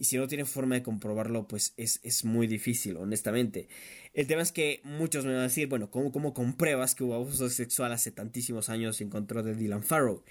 [0.01, 3.69] y si no tiene forma de comprobarlo, pues es, muy difícil, honestamente.
[4.15, 7.15] El tema es que muchos me van a decir, bueno, ¿cómo, cómo compruebas que hubo
[7.15, 10.25] abuso sexual hace tantísimos años en contra de Dylan Farrow?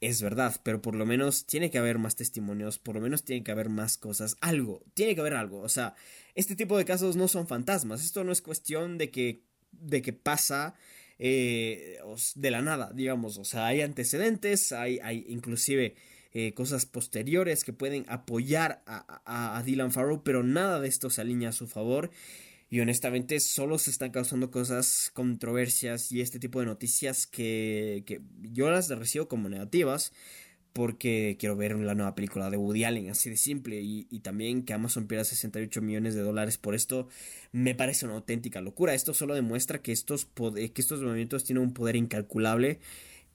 [0.00, 3.42] es verdad, pero por lo menos tiene que haber más testimonios, por lo menos tiene
[3.42, 5.96] que haber más cosas, algo, tiene que haber algo, o sea,
[6.36, 9.42] este tipo de casos no son fantasmas, esto no es cuestión de que,
[9.72, 10.76] de que pasa
[11.18, 11.98] eh,
[12.36, 15.96] de la nada, digamos, o sea, hay antecedentes, hay, hay inclusive
[16.32, 21.20] eh, cosas posteriores que pueden apoyar a, a, Dylan Farrow, pero nada de esto se
[21.20, 22.10] alinea a su favor.
[22.70, 28.20] Y honestamente solo se están causando cosas, controversias y este tipo de noticias que, que
[28.42, 30.12] yo las recibo como negativas
[30.78, 34.74] porque quiero ver la nueva película de Woody Allen, así de simple, y, también que
[34.74, 37.08] Amazon pierda 68 millones de dólares por esto,
[37.50, 38.94] me parece una auténtica locura.
[38.94, 42.78] Esto solo demuestra que estos, que estos movimientos tienen un poder incalculable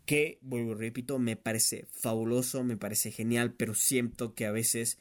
[0.06, 4.98] que, vuelvo repito, me parece fabuloso, me parece genial, pero siento que a veces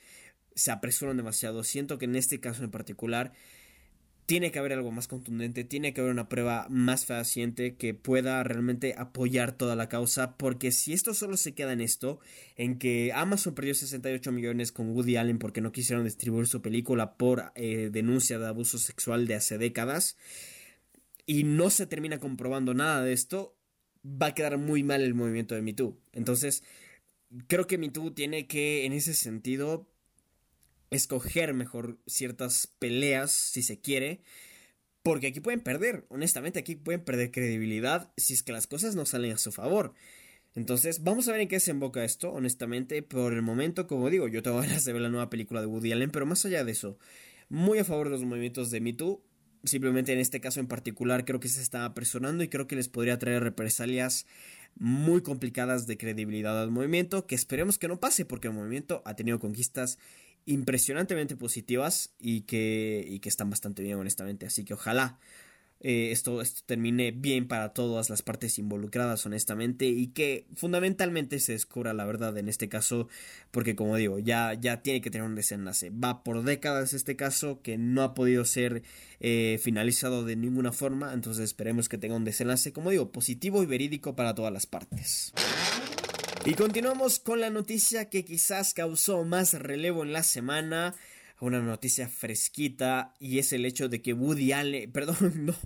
[0.55, 1.65] se apresuran demasiado.
[1.65, 3.33] Siento que en este caso en particular
[4.27, 8.43] tiene que haber algo más contundente, tiene que haber una prueba más fehaciente que pueda
[8.45, 12.21] realmente apoyar toda la causa, porque si esto solo se queda en esto,
[12.57, 17.15] en que Amazon perdió 68 millones con Woody Allen porque no quisieron distribuir su película
[17.17, 20.17] por eh, denuncia de abuso sexual de hace décadas,
[21.27, 23.57] y no se termina comprobando nada de esto,
[24.05, 25.99] va a quedar muy mal el movimiento de MeToo.
[26.13, 26.63] Entonces,
[27.47, 29.89] creo que MeToo tiene que, en ese sentido,
[30.91, 34.23] escoger mejor ciertas peleas, si se quiere,
[35.03, 39.07] porque aquí pueden perder, honestamente, aquí pueden perder credibilidad si es que las cosas no
[39.07, 39.95] salen a su favor.
[40.55, 44.29] Entonces, vamos a ver en qué se emboca esto, honestamente, por el momento, como digo,
[44.29, 46.99] yo ganas de ver la nueva película de Woody Allen, pero más allá de eso,
[47.49, 49.23] muy a favor de los movimientos de Me Too,
[49.65, 52.89] simplemente en este caso en particular creo que se está apresurando y creo que les
[52.89, 54.27] podría traer represalias
[54.77, 59.15] muy complicadas de credibilidad al movimiento, que esperemos que no pase, porque el movimiento ha
[59.15, 59.99] tenido conquistas
[60.47, 64.47] impresionantemente positivas y que, y que están bastante bien, honestamente.
[64.47, 65.19] Así que ojalá
[65.85, 71.53] eh, esto, esto, termine bien para todas las partes involucradas, honestamente, y que fundamentalmente se
[71.53, 73.09] descubra la verdad en este caso,
[73.51, 75.91] porque como digo, ya, ya tiene que tener un desenlace.
[75.91, 78.85] Va por décadas este caso que no ha podido ser
[79.19, 83.67] eh, finalizado de ninguna forma, entonces esperemos que tenga un desenlace, como digo, positivo y
[83.67, 85.33] verídico para todas las partes.
[86.45, 90.95] Y continuamos con la noticia que quizás causó más relevo en la semana.
[91.43, 95.57] Una noticia fresquita y es el hecho de que Woody Allen, perdón, no.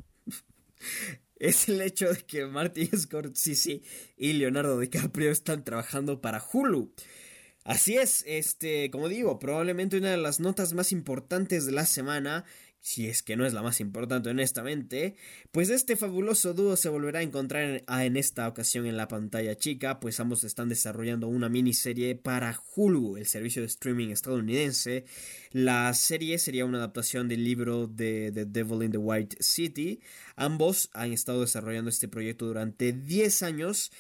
[1.39, 3.83] Es el hecho de que Martin Scorsese
[4.17, 6.95] y Leonardo DiCaprio están trabajando para Hulu.
[7.63, 12.47] Así es, este, como digo, probablemente una de las notas más importantes de la semana
[12.87, 15.17] si es que no es la más importante honestamente,
[15.51, 19.99] pues este fabuloso dúo se volverá a encontrar en, esta ocasión en la pantalla chica,
[19.99, 25.05] pues ambos están desarrollando una miniserie para Hulu, el servicio de streaming estadounidense.
[25.51, 29.99] La serie sería una adaptación del libro de The Devil in the White City.
[30.37, 33.91] Ambos han estado desarrollando este proyecto durante 10 años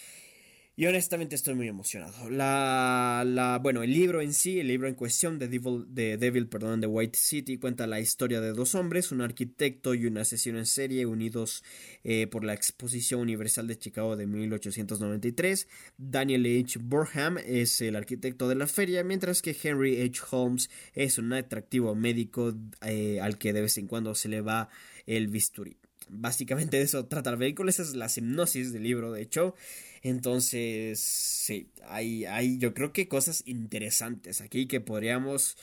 [0.78, 2.28] y honestamente estoy muy emocionado.
[2.28, 6.48] La, la, bueno, el libro en sí, el libro en cuestión de Devil, de Devil
[6.48, 10.58] perdón, de White City, cuenta la historia de dos hombres, un arquitecto y un asesino
[10.58, 11.64] en serie, unidos
[12.04, 15.66] eh, por la Exposición Universal de Chicago de 1893.
[15.96, 16.78] Daniel H.
[16.78, 20.20] Burham es el arquitecto de la feria, mientras que Henry H.
[20.30, 24.68] Holmes es un atractivo médico eh, al que de vez en cuando se le va
[25.06, 25.78] el bisturí.
[26.08, 29.54] Básicamente eso trata el vehículo, esa es la hipnosis del libro, de hecho.
[30.02, 35.56] Entonces, sí, hay, hay yo creo que cosas interesantes aquí que podríamos,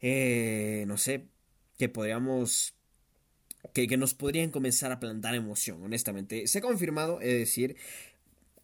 [0.00, 1.26] eh, no sé,
[1.78, 2.74] que podríamos,
[3.72, 6.46] que, que nos podrían comenzar a plantar emoción, honestamente.
[6.48, 7.76] Se ha confirmado, es decir,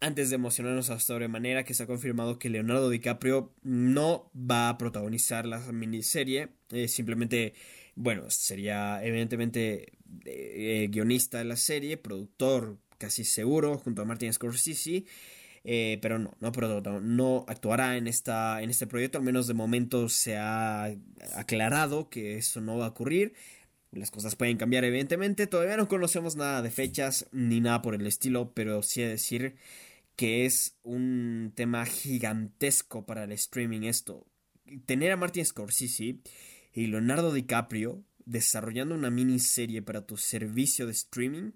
[0.01, 4.77] antes de emocionarnos a sobremanera, que se ha confirmado que Leonardo DiCaprio no va a
[4.77, 7.53] protagonizar la miniserie, eh, simplemente,
[7.95, 9.93] bueno, sería evidentemente
[10.25, 15.05] eh, guionista de la serie, productor casi seguro, junto a Martin Scorsese.
[15.63, 20.09] Eh, pero no, no, no actuará en, esta, en este proyecto, al menos de momento
[20.09, 20.85] se ha
[21.35, 23.33] aclarado que eso no va a ocurrir.
[23.91, 28.07] Las cosas pueden cambiar evidentemente, todavía no conocemos nada de fechas ni nada por el
[28.07, 29.55] estilo, pero sí decir
[30.15, 34.25] que es un tema gigantesco para el streaming esto.
[34.85, 36.19] Tener a Martin Scorsese
[36.73, 41.51] y Leonardo DiCaprio desarrollando una miniserie para tu servicio de streaming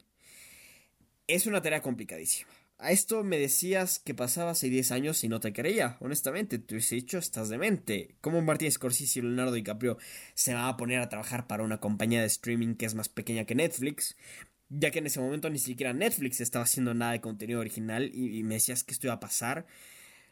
[1.28, 2.50] es una tarea complicadísima.
[2.78, 6.76] A esto me decías que pasaba hace 10 años y no te creía, honestamente, te
[6.76, 8.16] hubiese dicho estás demente.
[8.20, 9.98] ¿Cómo Martin Scorsese y Leonardo DiCaprio
[10.34, 13.46] se van a poner a trabajar para una compañía de streaming que es más pequeña
[13.46, 14.18] que Netflix?
[14.68, 18.44] Ya que en ese momento ni siquiera Netflix estaba haciendo nada de contenido original y,
[18.44, 19.66] me decías que esto iba a pasar.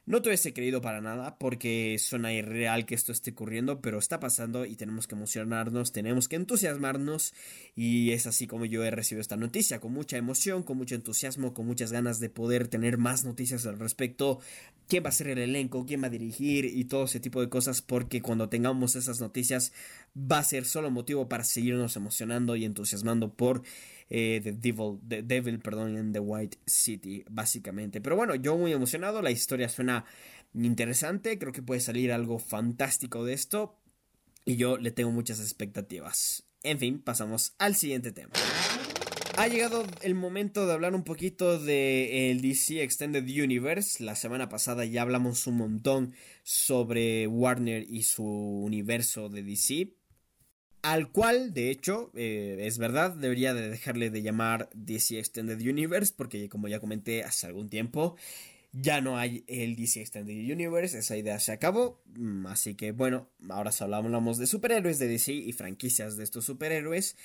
[0.05, 4.19] No te hubiese creído para nada porque suena irreal que esto esté ocurriendo, pero está
[4.19, 7.33] pasando y tenemos que emocionarnos, tenemos que entusiasmarnos
[7.73, 11.53] y es así como yo he recibido esta noticia, con mucha emoción, con mucho entusiasmo,
[11.53, 14.41] con muchas ganas de poder tener más noticias al respecto,
[14.89, 17.47] quién va a ser el elenco, quién va a dirigir y todo ese tipo de
[17.47, 19.71] cosas porque cuando tengamos esas noticias
[20.17, 23.63] va a ser solo motivo para seguirnos emocionando y entusiasmando por
[24.15, 27.99] eh, The, Devil, The Devil, perdón, en The White City, básicamente.
[27.99, 30.05] Pero bueno, yo muy emocionado, la historia suena
[30.53, 33.75] interesante, creo que puede salir algo fantástico de esto
[34.45, 36.45] y yo le tengo muchas expectativas.
[36.61, 38.33] En fin, pasamos al siguiente tema.
[39.35, 44.03] Ha llegado el momento de hablar un poquito de el DC Extended Universe.
[44.03, 50.02] La semana pasada ya hablamos un montón sobre Warner y su universo de DC
[50.83, 56.13] al cual, de hecho, eh, es verdad, debería de dejarle de llamar DC Extended Universe,
[56.15, 58.17] porque como ya comenté hace algún tiempo,
[58.73, 63.29] ya no hay el DC Extended Universe, esa idea se acabó, mm, así que bueno,
[63.49, 67.15] ahora hablamos de superhéroes de DC y franquicias de estos superhéroes,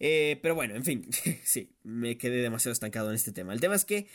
[0.00, 1.06] eh, pero bueno, en fin,
[1.44, 3.52] sí, me quedé demasiado estancado en este tema.
[3.52, 4.08] El tema es que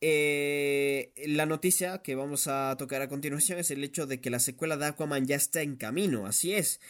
[0.00, 4.40] eh, la noticia que vamos a tocar a continuación es el hecho de que la
[4.40, 6.80] secuela de Aquaman ya está en camino, así es.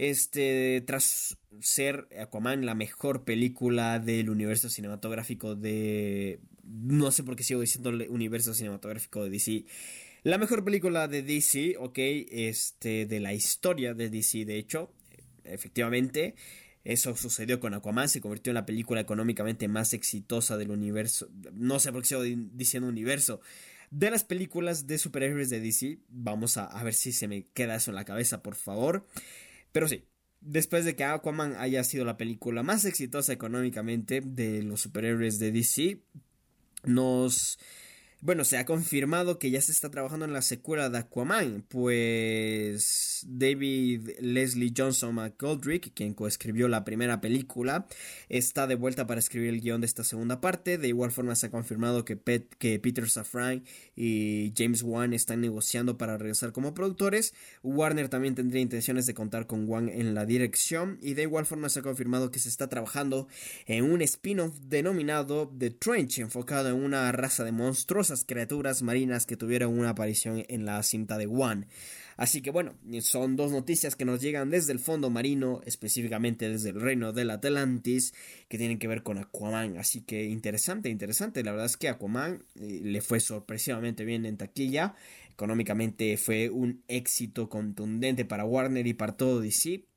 [0.00, 6.40] Este, tras ser Aquaman la mejor película del universo cinematográfico de...
[6.64, 9.66] No sé por qué sigo diciendo universo cinematográfico de DC.
[10.22, 14.90] La mejor película de DC, ok, este, de la historia de DC, de hecho,
[15.44, 16.34] efectivamente,
[16.82, 21.28] eso sucedió con Aquaman, se convirtió en la película económicamente más exitosa del universo.
[21.52, 23.42] No sé por qué sigo diciendo universo.
[23.90, 27.74] De las películas de superhéroes de DC, vamos a, a ver si se me queda
[27.74, 29.04] eso en la cabeza, por favor.
[29.72, 30.04] Pero sí,
[30.40, 35.52] después de que Aquaman haya sido la película más exitosa económicamente de los superhéroes de
[35.52, 36.00] DC,
[36.84, 37.58] nos
[38.22, 43.24] bueno, se ha confirmado que ya se está trabajando en la secuela de Aquaman, pues
[43.26, 47.86] David Leslie Johnson McGoldrick, quien coescribió la primera película,
[48.28, 50.76] está de vuelta para escribir el guion de esta segunda parte.
[50.76, 52.18] De igual forma se ha confirmado que,
[52.58, 53.64] que Peter Safran
[53.96, 57.32] y James Wan están negociando para regresar como productores.
[57.62, 61.70] Warner también tendría intenciones de contar con Wan en la dirección y de igual forma
[61.70, 63.28] se ha confirmado que se está trabajando
[63.64, 69.36] en un spin-off denominado The Trench, enfocado en una raza de monstruos criaturas marinas que
[69.36, 71.66] tuvieron una aparición en la cinta de One.
[72.16, 76.68] Así que bueno, son dos noticias que nos llegan desde el fondo marino, específicamente desde
[76.68, 78.12] el reino del Atlantis,
[78.48, 79.78] que tienen que ver con Aquaman.
[79.78, 81.42] Así que interesante, interesante.
[81.42, 84.94] La verdad es que Aquaman eh, le fue sorpresivamente bien en taquilla.
[85.32, 89.89] Económicamente fue un éxito contundente para Warner y para todo DC.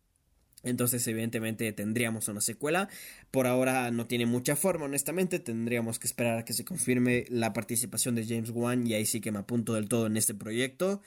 [0.63, 2.89] Entonces, evidentemente, tendríamos una secuela.
[3.31, 5.39] Por ahora no tiene mucha forma, honestamente.
[5.39, 9.21] Tendríamos que esperar a que se confirme la participación de James Wan y ahí sí
[9.21, 11.01] que me apunto del todo en este proyecto.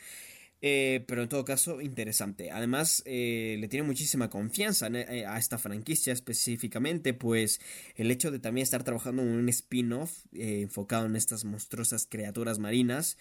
[0.63, 2.51] Eh, pero en todo caso, interesante.
[2.51, 7.61] Además, eh, le tiene muchísima confianza eh, a esta franquicia específicamente, pues
[7.95, 13.19] el hecho de también estar trabajando en un spin-off enfocado en estas monstruosas criaturas marinas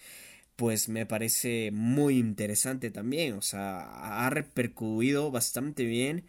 [0.56, 3.34] pues me parece muy interesante también.
[3.34, 6.24] O sea, ha repercutido bastante bien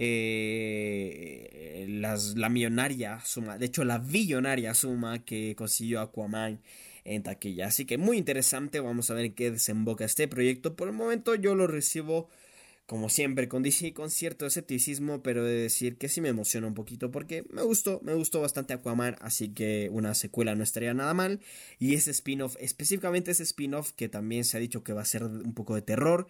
[0.00, 6.60] eh, la millonaria suma, de hecho la billonaria suma que consiguió Aquaman
[7.04, 7.66] en taquilla.
[7.66, 10.76] Así que muy interesante, vamos a ver en qué desemboca este proyecto.
[10.76, 12.28] Por el momento yo lo recibo
[12.88, 16.72] como siempre con DC con cierto escepticismo, pero de decir que sí me emociona un
[16.72, 21.12] poquito porque me gustó, me gustó bastante Aquaman, así que una secuela no estaría nada
[21.12, 21.40] mal.
[21.78, 25.22] Y ese spin-off, específicamente ese spin-off que también se ha dicho que va a ser
[25.22, 26.28] un poco de terror,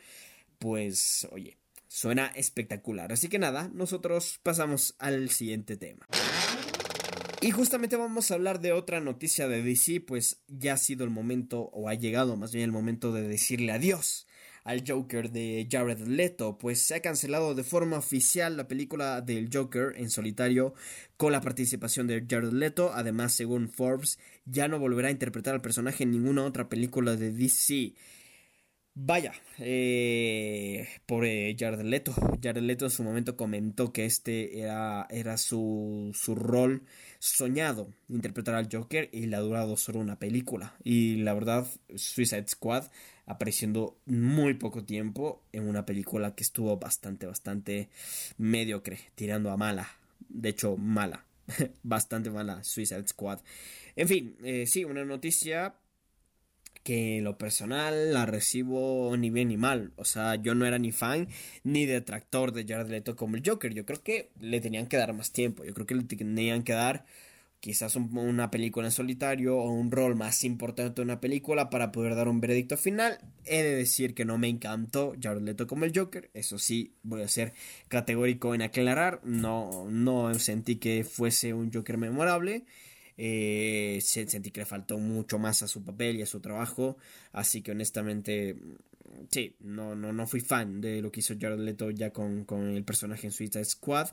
[0.59, 3.13] pues oye, suena espectacular.
[3.13, 6.09] Así que nada, nosotros pasamos al siguiente tema.
[7.41, 11.11] Y justamente vamos a hablar de otra noticia de DC, pues ya ha sido el
[11.11, 14.27] momento, o ha llegado más bien el momento de decirle adiós
[14.65, 19.49] al Joker de Jared Leto, pues se ha cancelado de forma oficial la película del
[19.53, 20.75] Joker en solitario
[21.17, 22.93] con la participación de Jared Leto.
[22.95, 27.33] Además, según Forbes, ya no volverá a interpretar al personaje en ninguna otra película de
[27.33, 27.95] DC.
[29.01, 32.13] Vaya, eh, por Jared Leto.
[32.43, 36.83] Jared Leto en su momento comentó que este era, era su, su rol
[37.21, 40.75] soñado, interpretar al Joker, y le ha durado solo una película.
[40.83, 42.87] Y la verdad, Suicide Squad
[43.29, 47.91] apareciendo muy poco tiempo en una película que estuvo bastante, bastante
[48.39, 49.89] mediocre, tirando a mala.
[50.29, 51.25] De hecho, mala.
[51.83, 53.41] bastante mala Suicide Squad.
[53.97, 55.75] En fin, eh, sí, una noticia
[56.83, 59.93] que en lo personal la recibo ni bien ni mal.
[59.97, 61.29] O sea, yo no era ni fan
[61.65, 63.75] ni detractor de Jared Leto como el Joker.
[63.75, 65.65] Yo creo que le tenían que dar más tiempo.
[65.65, 67.05] Yo creo que le tenían que dar
[67.61, 72.15] quizás una película en solitario o un rol más importante de una película para poder
[72.15, 73.19] dar un veredicto final.
[73.45, 77.23] He de decir que no me encantó Jared Leto como el Joker, eso sí, voy
[77.23, 77.53] a ser
[77.89, 82.65] categórico en aclarar, no, no sentí que fuese un Joker memorable.
[83.21, 86.99] Eh, sentí que le faltó mucho más a su papel y a su trabajo,
[87.33, 88.57] así que honestamente
[89.31, 92.77] sí, no, no, no fui fan de lo que hizo Jared Leto ya con, con
[92.77, 94.11] el personaje en Suicide Squad.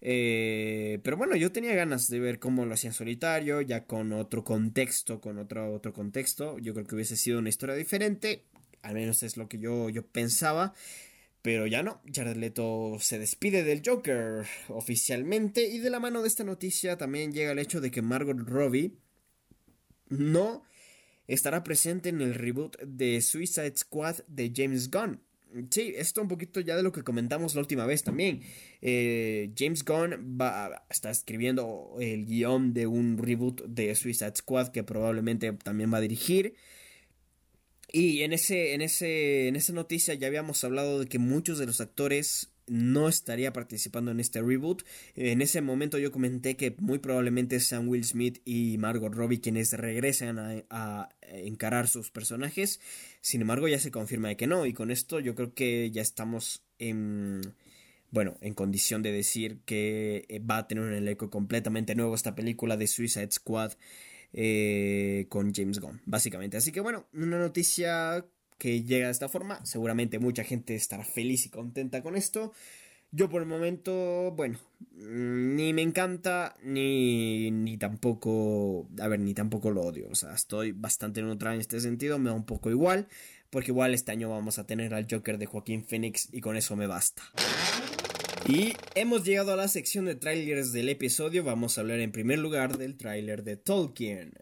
[0.00, 4.12] Eh, pero bueno, yo tenía ganas de ver cómo lo hacía en solitario, ya con
[4.12, 6.58] otro contexto, con otro, otro contexto.
[6.58, 8.44] Yo creo que hubiese sido una historia diferente,
[8.82, 10.74] al menos es lo que yo, yo pensaba.
[11.42, 16.26] Pero ya no, Jared Leto se despide del Joker oficialmente y de la mano de
[16.26, 18.98] esta noticia también llega el hecho de que Margot Robbie
[20.08, 20.64] no
[21.28, 25.20] estará presente en el reboot de Suicide Squad de James Gunn.
[25.70, 28.42] Sí, esto un poquito ya de lo que comentamos la última vez también.
[28.82, 34.82] Eh, James Gunn va, está escribiendo el guion de un reboot de Suicide Squad que
[34.82, 36.54] probablemente también va a dirigir.
[37.90, 41.66] Y en, ese, en, ese, en esa noticia ya habíamos hablado de que muchos de
[41.66, 44.82] los actores no estaría participando en este reboot.
[45.14, 49.72] En ese momento yo comenté que muy probablemente sean Will Smith y Margot Robbie quienes
[49.72, 52.80] regresen a, encarar sus personajes.
[53.20, 54.66] Sin embargo, ya se confirma de que no.
[54.66, 57.40] Y con esto yo creo que ya estamos en.
[58.10, 62.36] Bueno, en condición de decir que eh, va a tener un elenco completamente nuevo esta
[62.36, 63.72] película de Suicide Squad
[64.32, 66.56] eh, con James Gunn, básicamente.
[66.56, 68.24] Así que bueno, una noticia
[68.58, 69.64] que llega de esta forma.
[69.64, 72.52] Seguramente mucha gente estará feliz y contenta con esto.
[73.12, 74.58] Yo por el momento, bueno,
[74.90, 80.08] ni me encanta, ni, ni tampoco, a ver, ni tampoco lo odio.
[80.10, 83.06] O sea, estoy bastante neutral en este sentido, me da un poco igual,
[83.50, 86.76] porque igual este año vamos a tener al Joker de Joaquín Phoenix y con eso
[86.76, 87.22] me basta.
[88.48, 92.38] Y hemos llegado a la sección de trailers del episodio, vamos a hablar en primer
[92.38, 94.34] lugar del trailer de Tolkien.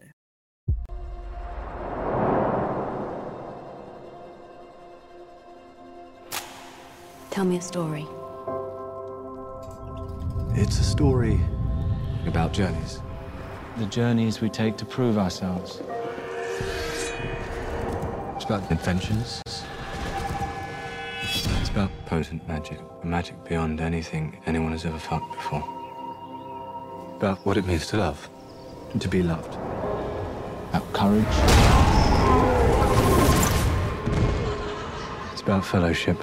[7.35, 8.07] Tell me a story.
[10.53, 11.37] It's a story
[12.27, 13.01] about journeys.
[13.75, 15.81] The journeys we take to prove ourselves.
[18.37, 19.41] It's about adventures.
[21.23, 22.79] It's about potent magic.
[23.03, 25.59] Magic beyond anything anyone has ever felt before.
[27.17, 28.29] About what it means to love
[28.93, 29.55] and to be loved.
[30.69, 31.25] About courage.
[35.33, 36.17] It's about fellowship.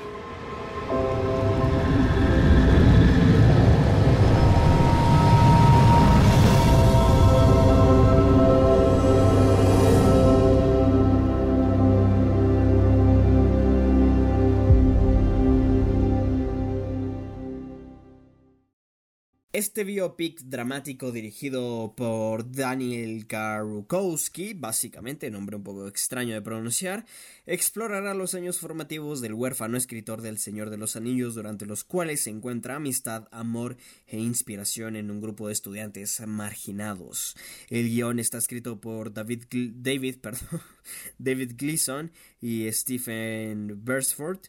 [19.82, 27.04] Este biopic dramático dirigido por Daniel Karukowski, básicamente, nombre un poco extraño de pronunciar,
[27.46, 32.22] explorará los años formativos del huérfano escritor del Señor de los Anillos, durante los cuales
[32.22, 33.76] se encuentra amistad, amor
[34.06, 37.34] e inspiración en un grupo de estudiantes marginados.
[37.68, 40.60] El guion está escrito por David, David, perdón,
[41.18, 44.42] David Gleason y Stephen Beresford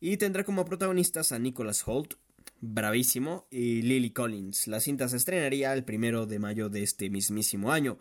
[0.00, 2.14] y tendrá como protagonistas a Nicholas Holt,
[2.60, 4.66] bravísimo, y Lily Collins.
[4.66, 7.98] La cinta se estrenaría el primero de mayo de este mismísimo año.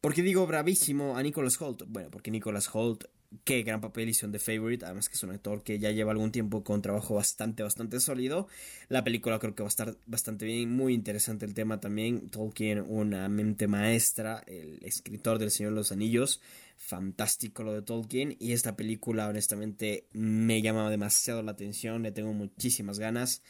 [0.00, 1.82] ¿Por qué digo bravísimo a Nicholas Holt?
[1.88, 3.04] Bueno, porque Nicholas Holt,
[3.44, 6.12] qué gran papel hizo en The Favorite, además que es un actor que ya lleva
[6.12, 8.46] algún tiempo con trabajo bastante, bastante sólido.
[8.88, 12.28] La película creo que va a estar bastante bien, muy interesante el tema también.
[12.30, 16.40] Tolkien, una mente maestra, el escritor del Señor de los Anillos,
[16.76, 18.36] fantástico lo de Tolkien.
[18.38, 23.42] Y esta película, honestamente, me llama demasiado la atención, le tengo muchísimas ganas.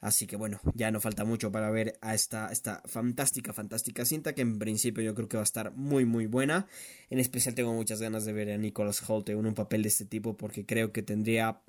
[0.00, 4.34] Así que bueno, ya no falta mucho para ver a esta, esta fantástica, fantástica cinta
[4.34, 6.66] que en principio yo creo que va a estar muy, muy buena.
[7.10, 10.06] En especial tengo muchas ganas de ver a Nicholas Holt en un papel de este
[10.06, 11.60] tipo porque creo que tendría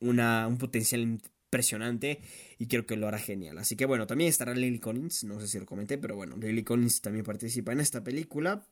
[0.00, 2.20] una, un potencial impresionante
[2.58, 3.58] y creo que lo hará genial.
[3.58, 6.64] Así que bueno, también estará Lily Collins, no sé si lo comenté, pero bueno, Lily
[6.64, 8.66] Collins también participa en esta película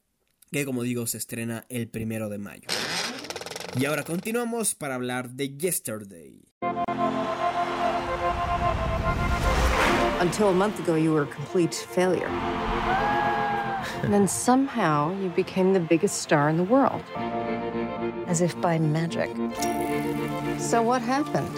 [0.51, 2.69] que como digo se estrena el primero de mayo.
[3.79, 6.44] Y ahora continuamos para hablar de Yesterday.
[10.25, 12.29] Until a month ago, you were a complete failure.
[14.03, 17.03] and then somehow you became the biggest star in the world.
[18.27, 19.29] As if by magic.
[20.59, 21.51] So what happened?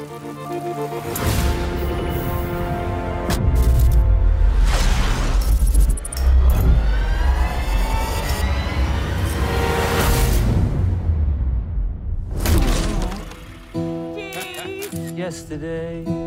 [15.16, 16.25] Yesterday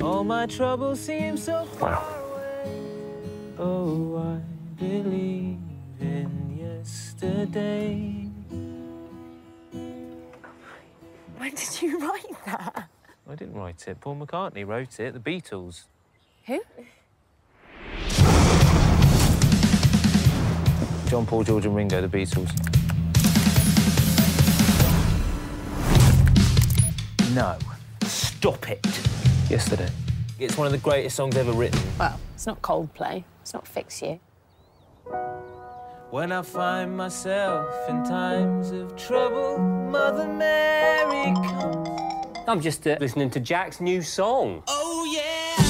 [0.00, 2.20] All my troubles seem so far Wow.
[3.58, 5.58] Oh, I believe
[6.00, 8.26] in yesterday.
[11.36, 12.88] When did you write that?
[13.28, 14.00] I didn't write it.
[14.00, 15.12] Paul McCartney wrote it.
[15.12, 15.84] The Beatles.
[16.46, 16.60] Who?
[21.10, 22.50] John Paul, George, and Ringo, the Beatles.
[27.34, 27.58] No.
[28.04, 29.09] Stop it.
[29.50, 29.88] Yesterday.
[30.38, 31.80] It's one of the greatest songs ever written.
[31.98, 33.24] Well, it's not Coldplay.
[33.42, 34.20] It's not Fix You.
[36.10, 41.88] When I find myself in times of trouble, Mother Mary comes.
[42.46, 44.62] I'm just uh, listening to Jack's new song.
[44.68, 45.62] Oh, yeah.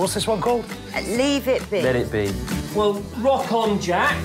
[0.00, 0.64] What's this one called?
[0.94, 1.82] Leave it be.
[1.82, 2.32] Let it be.
[2.76, 4.16] Well, rock on, Jack.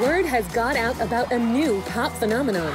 [0.00, 2.72] Word has got out about a new pop phenomenon.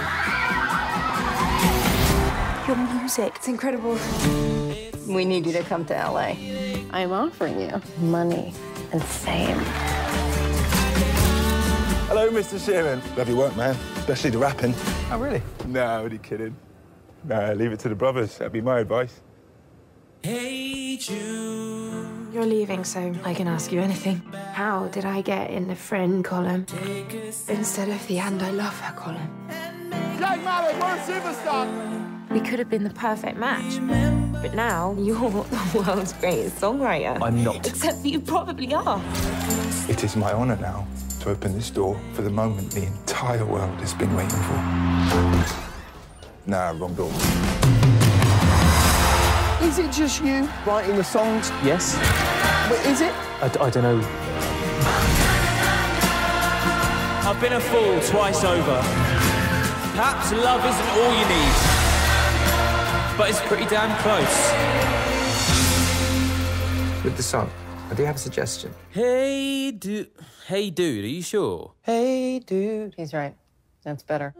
[2.68, 3.98] Your music, it's incredible.
[5.10, 6.36] We need you to come to LA.
[6.92, 8.54] I'm offering you money
[8.92, 9.58] and fame.
[12.08, 12.60] Hello, Mr.
[12.60, 13.02] Sheeran.
[13.18, 13.76] Love your work, man.
[13.98, 14.76] Especially the rapping.
[15.12, 15.42] Oh, really?
[15.66, 16.56] No, I'm only kidding.
[17.24, 18.38] No, leave it to the brothers.
[18.38, 19.22] That'd be my advice.
[20.22, 22.32] Hey, Jude.
[22.32, 24.18] You're leaving, so I can ask you anything.
[24.54, 26.68] How did I get in the friend column
[27.48, 29.48] instead of the and I love her column?
[30.20, 32.30] Jack Mallett, we're a superstar.
[32.30, 34.19] We could have been the perfect match.
[34.42, 37.22] But now you're the world's greatest songwriter.
[37.22, 37.68] I'm not.
[37.68, 39.02] Except that you probably are.
[39.90, 40.88] It is my honor now
[41.22, 45.60] to open this door for the moment the entire world has been waiting for.
[46.46, 47.12] Nah, wrong door.
[49.62, 51.50] Is it just you writing the songs?
[51.64, 51.96] Yes?
[52.70, 53.14] But is it?
[53.42, 54.00] I don't know.
[57.28, 58.82] I've been a fool twice over.
[59.94, 61.79] Perhaps love isn't all you need,
[63.20, 64.54] but it's pretty damn close.
[67.04, 67.52] With the song,
[67.92, 68.74] I do have a suggestion.
[68.92, 70.10] Hey, dude.
[70.48, 71.74] Hey, dude, are you sure?
[71.82, 72.94] Hey, dude.
[72.96, 73.36] He's right.
[73.84, 74.34] That's better.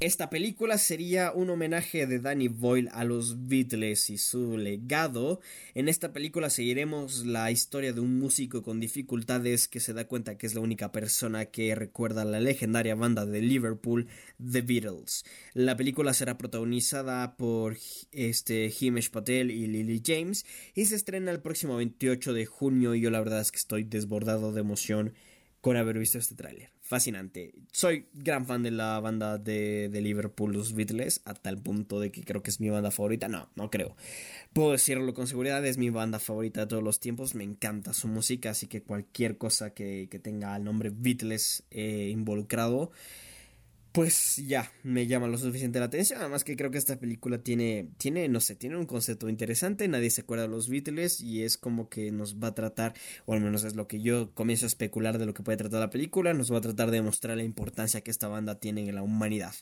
[0.00, 5.42] Esta película sería un homenaje de Danny Boyle a los Beatles y su legado.
[5.74, 10.38] En esta película seguiremos la historia de un músico con dificultades que se da cuenta
[10.38, 15.26] que es la única persona que recuerda a la legendaria banda de Liverpool, The Beatles.
[15.52, 17.76] La película será protagonizada por
[18.10, 23.02] este Himesh Patel y Lily James y se estrena el próximo 28 de junio y
[23.02, 25.12] yo la verdad es que estoy desbordado de emoción
[25.60, 26.70] con haber visto este tráiler.
[26.90, 27.54] Fascinante.
[27.70, 32.10] Soy gran fan de la banda de, de, Liverpool, los Beatles, a tal punto de
[32.10, 33.28] que creo que es mi banda favorita.
[33.28, 33.94] No, no creo.
[34.52, 37.36] Puedo decirlo con seguridad, es mi banda favorita de todos los tiempos.
[37.36, 42.08] Me encanta su música, así que cualquier cosa que, que tenga el nombre Beatles eh,
[42.10, 42.90] involucrado,
[43.92, 46.20] pues ya me llama lo suficiente la atención.
[46.20, 49.88] Además que creo que esta película tiene, tiene, no sé, tiene un concepto interesante.
[49.88, 52.94] Nadie se acuerda de los Beatles y es como que nos va a tratar,
[53.26, 55.80] o al menos es lo que yo comienzo a especular de lo que puede tratar
[55.80, 56.34] la película.
[56.34, 59.54] Nos va a tratar de demostrar la importancia que esta banda tiene en la humanidad.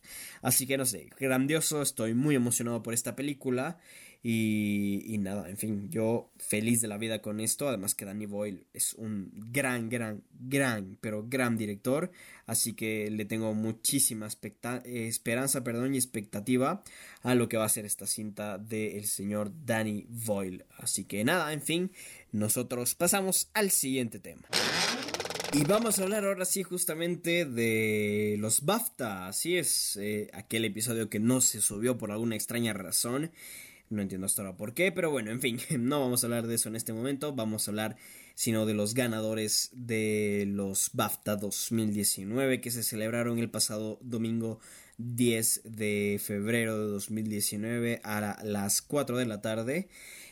[0.42, 1.80] Así que no sé, grandioso.
[1.80, 3.78] Estoy muy emocionado por esta película.
[4.20, 7.68] Y, y, nada, en fin, yo feliz de la vida con esto.
[7.68, 12.10] Además que Danny Boyle es un gran, gran, gran, pero gran director.
[12.46, 16.82] Así que le tengo muchísima esperanza perdón, y expectativa
[17.22, 20.64] a lo que va a ser esta cinta del señor Danny Boyle.
[20.78, 21.92] Así que nada, en fin,
[22.32, 24.48] nosotros pasamos al siguiente tema.
[25.54, 29.28] Y vamos a hablar ahora sí justamente de los BAFTA.
[29.28, 33.30] Así es, eh, aquel episodio que no se subió por alguna extraña razón.
[33.90, 36.54] No entiendo hasta ahora por qué, pero bueno, en fin, no vamos a hablar de
[36.54, 37.96] eso en este momento, vamos a hablar
[38.34, 44.60] sino de los ganadores de los BAFTA 2019 que se celebraron el pasado domingo
[44.98, 49.88] 10 de febrero de 2019 a las 4 de la tarde.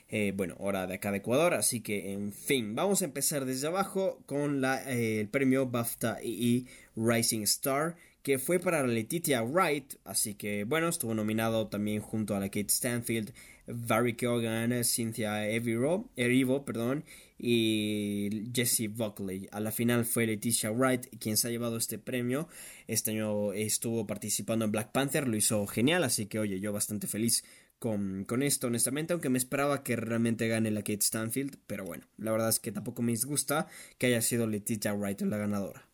[0.08, 3.66] Eh, bueno, hora de acá de Ecuador, así que en fin, vamos a empezar desde
[3.66, 7.96] abajo con eh, el premio BAFTA EE Rising Star
[8.26, 12.70] que fue para Letitia Wright, así que bueno, estuvo nominado también junto a la Kate
[12.70, 13.32] Stanfield,
[13.68, 17.04] Barry Keoghan, Cynthia Erivo, Erivo perdón,
[17.38, 19.46] y Jessie Buckley.
[19.52, 22.48] A la final fue Letitia Wright quien se ha llevado este premio.
[22.88, 27.06] Este año estuvo participando en Black Panther, lo hizo genial, así que oye, yo bastante
[27.06, 27.44] feliz
[27.78, 32.08] con, con, esto, honestamente, aunque me esperaba que realmente gane la Kate Stanfield, pero bueno,
[32.18, 33.68] la verdad es que tampoco me disgusta
[33.98, 35.85] que haya sido Letitia Wright la ganadora.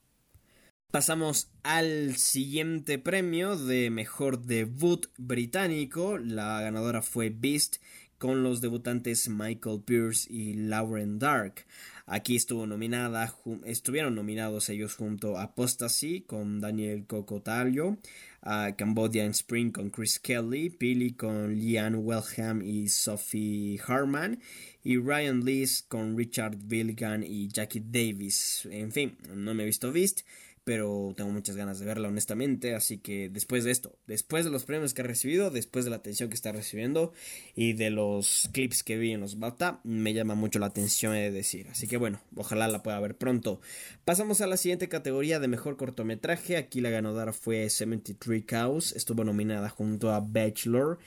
[0.92, 6.18] Pasamos al siguiente premio de mejor debut británico.
[6.18, 7.76] La ganadora fue Beast
[8.18, 11.64] con los debutantes Michael Pierce y Lauren Dark.
[12.04, 13.34] Aquí estuvo nominada,
[13.64, 17.96] estuvieron nominados ellos junto a Apostasy con Daniel Cocotalio,
[18.42, 24.42] a Cambodian Spring con Chris Kelly, Billy con Liane Wellham y Sophie Harman,
[24.84, 28.68] y Ryan Lees con Richard Billigan y Jackie Davis.
[28.70, 30.20] En fin, no me he visto Beast
[30.64, 34.64] pero tengo muchas ganas de verla honestamente, así que después de esto, después de los
[34.64, 37.12] premios que ha recibido, después de la atención que está recibiendo
[37.54, 41.30] y de los clips que vi en los Bata, me llama mucho la atención de
[41.30, 43.60] decir, así que bueno, ojalá la pueda ver pronto.
[44.04, 49.24] Pasamos a la siguiente categoría de mejor cortometraje, aquí la ganadora fue 73 Cows, estuvo
[49.24, 50.98] nominada junto a Bachelor,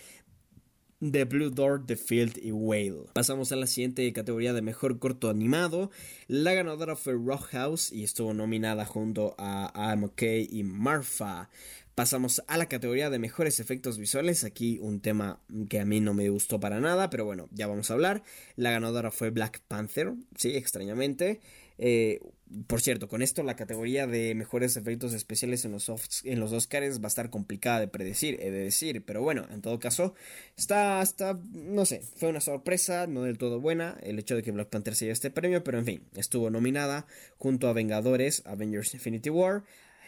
[1.12, 3.06] The Blue Door, The Field y Whale.
[3.14, 5.92] Pasamos a la siguiente categoría de mejor corto animado.
[6.28, 11.50] La ganadora fue Rockhouse y estuvo nominada junto a I'm OK y Marfa.
[11.96, 14.44] Pasamos a la categoría de mejores efectos visuales.
[14.44, 15.40] Aquí un tema
[15.70, 18.24] que a mí no me gustó para nada, pero bueno, ya vamos a hablar.
[18.56, 21.40] La ganadora fue Black Panther, sí, extrañamente.
[21.78, 22.20] Eh,
[22.68, 25.90] por cierto, con esto la categoría de mejores efectos especiales en los,
[26.24, 29.62] en los Oscars va a estar complicada de predecir, he de decir, pero bueno, en
[29.62, 30.14] todo caso,
[30.56, 34.52] está, está, no sé, fue una sorpresa, no del todo buena, el hecho de que
[34.52, 38.94] Black Panther se lleve este premio, pero en fin, estuvo nominada junto a Vengadores, Avengers
[38.94, 39.64] Infinity War,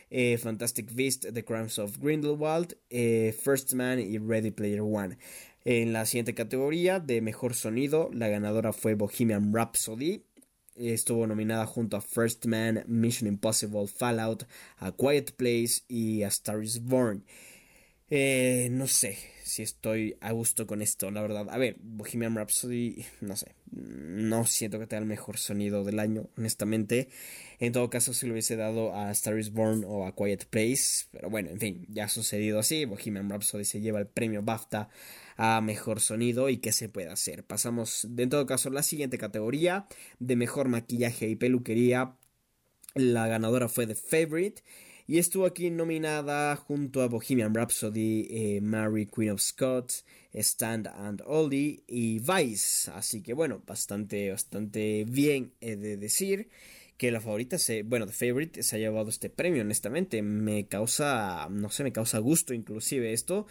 [0.10, 5.18] eh, Fantastic Beast, The Crimes of Grindelwald, eh, First Man y Ready Player One.
[5.66, 10.24] En la siguiente categoría de mejor sonido, la ganadora fue Bohemian Rhapsody.
[10.78, 14.44] Estuvo nominada junto a First Man, Mission Impossible, Fallout,
[14.78, 17.24] A Quiet Place y A Star is Born.
[18.10, 21.48] Eh, no sé si estoy a gusto con esto, la verdad.
[21.50, 26.30] A ver, Bohemian Rhapsody, no sé, no siento que tenga el mejor sonido del año,
[26.38, 27.10] honestamente.
[27.60, 31.08] En todo caso, si lo hubiese dado a Star is Born o a Quiet Place,
[31.12, 32.86] pero bueno, en fin, ya ha sucedido así.
[32.86, 34.90] Bohemian Rhapsody se lleva el premio BAFTA
[35.38, 37.44] a mejor sonido y qué se puede hacer.
[37.46, 39.88] Pasamos, en todo caso, a la siguiente categoría
[40.20, 42.18] de mejor maquillaje y peluquería.
[42.96, 44.64] La ganadora fue The Favorite.
[45.10, 51.22] Y estuvo aquí nominada junto a Bohemian Rhapsody, eh, Mary Queen of Scots, Stand and
[51.26, 52.92] Oldie y Vice.
[52.92, 56.50] Así que bueno, bastante, bastante bien he de decir
[56.98, 60.22] que la favorita se, bueno, The Favorite se ha llevado este premio, honestamente.
[60.22, 63.48] Me causa, no sé, me causa gusto inclusive esto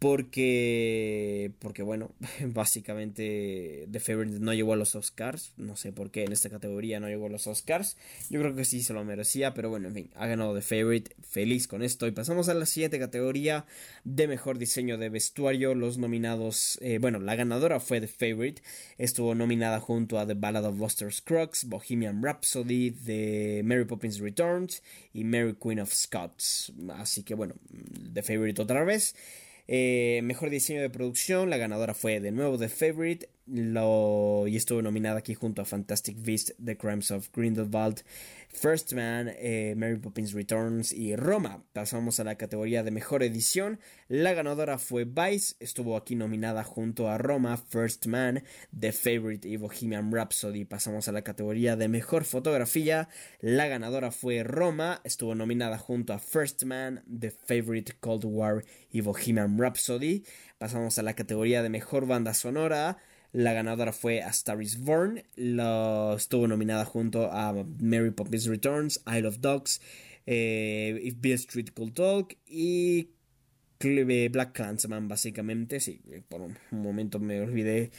[0.00, 2.10] porque porque bueno
[2.46, 6.98] básicamente The Favorite no llegó a los Oscars no sé por qué en esta categoría
[7.00, 7.98] no llegó a los Oscars
[8.30, 11.14] yo creo que sí se lo merecía pero bueno en fin ha ganado The Favorite
[11.22, 13.66] feliz con esto y pasamos a la siguiente categoría
[14.04, 18.62] de mejor diseño de vestuario los nominados eh, bueno la ganadora fue The Favorite
[18.96, 24.82] estuvo nominada junto a The Ballad of Buster Scruggs Bohemian Rhapsody The Mary Poppins Returns
[25.12, 27.54] y Mary Queen of Scots así que bueno
[28.14, 29.14] The Favorite otra vez
[29.72, 34.82] eh, mejor diseño de producción, la ganadora fue de nuevo The Favorite lo, y estuvo
[34.82, 38.02] nominada aquí junto a Fantastic Beast, The Crimes of Grindelwald,
[38.48, 41.62] First Man, eh, Mary Poppins Returns y Roma.
[41.72, 43.78] Pasamos a la categoría de mejor edición.
[44.08, 48.42] La ganadora fue Vice, estuvo aquí nominada junto a Roma, First Man,
[48.78, 50.64] The Favorite y Bohemian Rhapsody.
[50.64, 53.08] Pasamos a la categoría de mejor fotografía.
[53.40, 59.00] La ganadora fue Roma, estuvo nominada junto a First Man, The Favorite, Cold War y
[59.00, 60.24] Bohemian Rhapsody.
[60.58, 62.98] Pasamos a la categoría de mejor banda sonora.
[63.32, 65.22] La ganadora fue A Star is Born.
[66.16, 69.80] estuvo nominada junto a Mary Poppins Returns, Isle of Dogs,
[70.26, 73.10] eh, If Bill Street Could Talk y
[74.30, 75.80] Black Clansman, básicamente.
[75.80, 77.90] Sí, por un momento me olvidé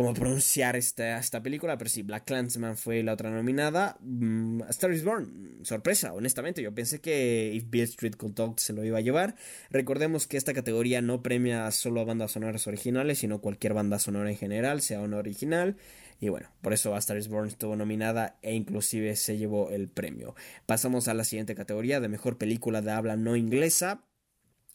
[0.00, 3.98] cómo pronunciar esta, esta película, pero sí, Black Clansman fue la otra nominada.
[4.00, 8.72] Mm, Star is Born, sorpresa, honestamente, yo pensé que If Bill Street Could Talk se
[8.72, 9.36] lo iba a llevar.
[9.70, 14.30] Recordemos que esta categoría no premia solo a bandas sonoras originales, sino cualquier banda sonora
[14.30, 15.76] en general, sea una original.
[16.18, 20.34] Y bueno, por eso Star is Born estuvo nominada e inclusive se llevó el premio.
[20.64, 24.04] Pasamos a la siguiente categoría de mejor película de habla no inglesa.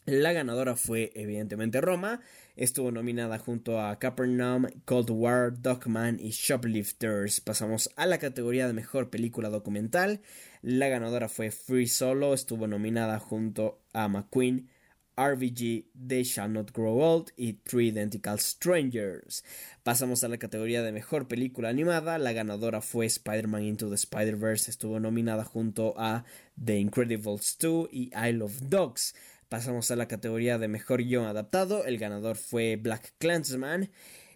[0.05, 2.21] La ganadora fue evidentemente Roma,
[2.55, 7.41] estuvo nominada junto a Capernaum, Cold War, Dogman y Shoplifters.
[7.41, 10.21] Pasamos a la categoría de mejor película documental.
[10.61, 14.69] La ganadora fue Free Solo, estuvo nominada junto a McQueen,
[15.17, 19.43] RVG, They Shall Not Grow Old y Three Identical Strangers.
[19.81, 22.19] Pasamos a la categoría de mejor película animada.
[22.19, 26.25] La ganadora fue Spider-Man Into the Spider-Verse, estuvo nominada junto a
[26.63, 29.15] The Incredibles 2 y Isle of Dogs.
[29.55, 31.85] Pasamos a la categoría de mejor guion adaptado.
[31.85, 33.89] El ganador fue Black Clansman.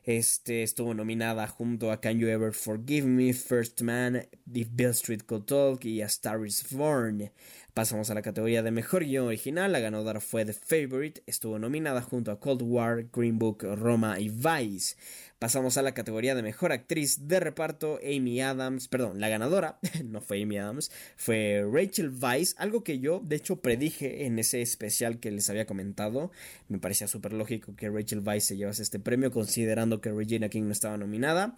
[0.05, 5.23] Este estuvo nominada junto a Can You Ever Forgive Me, First Man, If Bill Street
[5.25, 7.33] Could Talk y A Star Is Born.
[7.73, 9.73] Pasamos a la categoría de mejor guion original.
[9.73, 11.21] La ganadora fue The Favorite.
[11.25, 14.95] Estuvo nominada junto a Cold War, Green Book, Roma y Vice.
[15.39, 17.97] Pasamos a la categoría de mejor actriz de reparto.
[18.03, 22.55] Amy Adams, perdón, la ganadora no fue Amy Adams, fue Rachel Vice.
[22.57, 26.31] Algo que yo, de hecho, predije en ese especial que les había comentado.
[26.67, 30.63] Me parecía súper lógico que Rachel Vice se llevase este premio, considerando que Regina King
[30.63, 31.55] no estaba nominada.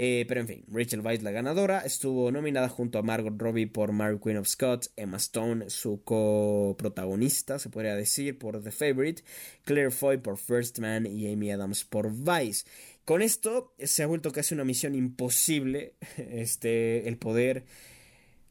[0.00, 3.90] Eh, pero en fin, Rachel Weisz, la ganadora, estuvo nominada junto a Margot Robbie por
[3.90, 9.24] Mary Queen of Scots, Emma Stone, su coprotagonista, se podría decir, por The Favorite,
[9.64, 12.64] Claire Foy por First Man y Amy Adams por Vice.
[13.08, 17.64] Con esto se ha vuelto casi una misión imposible este, el poder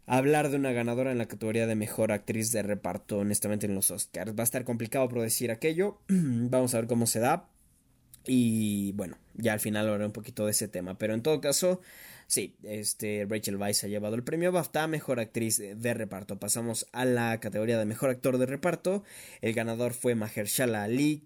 [0.07, 3.91] hablar de una ganadora en la categoría de mejor actriz de reparto, honestamente, en los
[3.91, 4.31] Oscars.
[4.31, 5.99] Va a estar complicado decir aquello.
[6.07, 7.51] Vamos a ver cómo se da.
[8.25, 10.97] Y bueno, ya al final hablaré un poquito de ese tema.
[10.97, 11.79] Pero en todo caso,
[12.28, 16.39] sí, este, Rachel Weisz ha llevado el premio BAFTA Mejor Actriz de Reparto.
[16.39, 19.03] Pasamos a la categoría de Mejor Actor de Reparto.
[19.41, 21.23] El ganador fue Mahershala Ali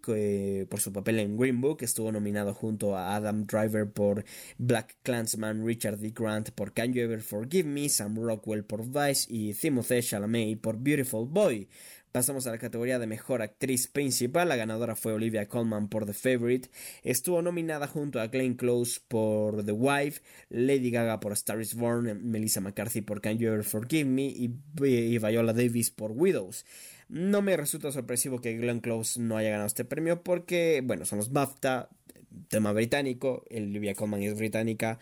[0.70, 1.80] por su papel en Green Book.
[1.82, 4.24] Estuvo nominado junto a Adam Driver por
[4.58, 6.14] Black Clansman, Richard D.
[6.16, 10.78] Grant por Can You Ever Forgive Me, Sam Rockwell por Vice y Timothée Chalamet por
[10.78, 11.68] Beautiful Boy.
[12.12, 14.50] Pasamos a la categoría de mejor actriz principal.
[14.50, 16.70] La ganadora fue Olivia Colman por The Favorite.
[17.04, 22.30] Estuvo nominada junto a Glenn Close por The Wife, Lady Gaga por Star is Born,
[22.30, 26.66] Melissa McCarthy por Can You Ever Forgive Me y, Viola Davis por Widows.
[27.08, 31.20] No me resulta sorpresivo que Glenn Close no haya ganado este premio porque, bueno, son
[31.20, 31.88] los BAFTA,
[32.50, 35.00] tema británico, Olivia Colman es británica,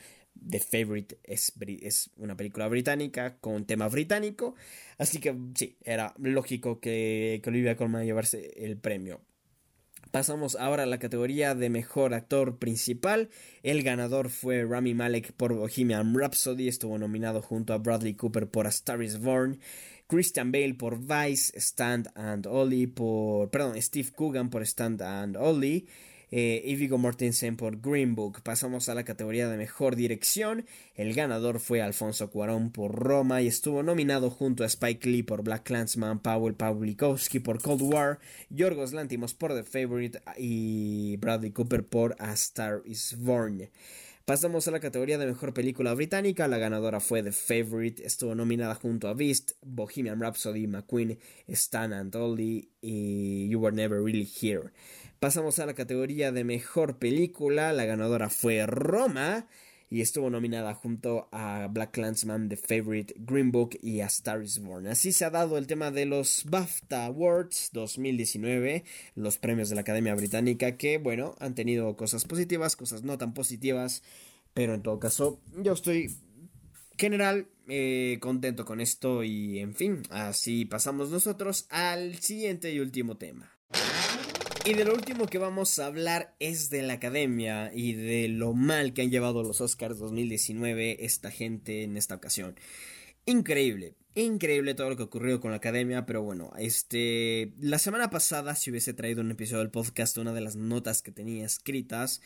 [0.47, 4.55] The Favorite es, es, una película británica con tema británico.
[4.97, 9.21] Así que sí, era lógico que, que Olivia Colman llevarse el premio.
[10.11, 13.29] Pasamos ahora a la categoría de mejor actor principal.
[13.61, 16.67] El ganador fue Rami Malek por Bohemian Rhapsody.
[16.67, 19.59] Estuvo nominado junto a Bradley Cooper por A Star is Born.
[20.07, 23.51] Christian Bale por Vice, Stand and Ollie por.
[23.51, 25.85] Perdón, Steve Coogan por Stand and Ollie
[26.31, 28.41] eh, y Mortensen por Green Book.
[28.41, 30.65] Pasamos a la categoría de mejor dirección.
[30.95, 35.43] El ganador fue Alfonso Cuarón por Roma y estuvo nominado junto a Spike Lee por
[35.43, 38.19] Black Clansman, Powell Pawlikowski por Cold War,
[38.49, 43.69] Yorgos Lantimos por The Favorite y Bradley Cooper por A Star is Born.
[44.29, 46.47] Pasamos a la categoría de mejor película británica.
[46.47, 48.05] La ganadora fue The Favorite.
[48.05, 51.17] Estuvo nominada junto a Beast, Bohemian Rhapsody, McQueen,
[51.47, 54.69] Stan and Ollie y You Were Never Really Here.
[55.19, 57.73] Pasamos a la categoría de mejor película.
[57.73, 59.47] La ganadora fue Roma
[59.89, 64.59] y estuvo nominada junto a Black Clansman, The Favorite, Green Book y A Star is
[64.59, 64.87] Born.
[64.87, 69.81] Así se ha dado el tema de los BAFTA Awards 2019, los premios de la
[69.81, 74.03] Academia Británica, que bueno, han tenido cosas positivas, cosas no tan positivas,
[74.53, 76.15] pero en todo caso, yo estoy
[76.97, 83.17] general eh, contento con esto y en fin, así pasamos nosotros al siguiente y último
[83.17, 83.58] tema.
[84.65, 88.53] Y de lo último que vamos a hablar es de la academia y de lo
[88.53, 92.55] mal que han llevado los Oscars 2019 esta gente en esta ocasión.
[93.25, 98.53] Increíble, increíble todo lo que ocurrió con la academia, pero bueno, este, la semana pasada
[98.55, 102.21] si hubiese traído un episodio del podcast, una de las notas que tenía escritas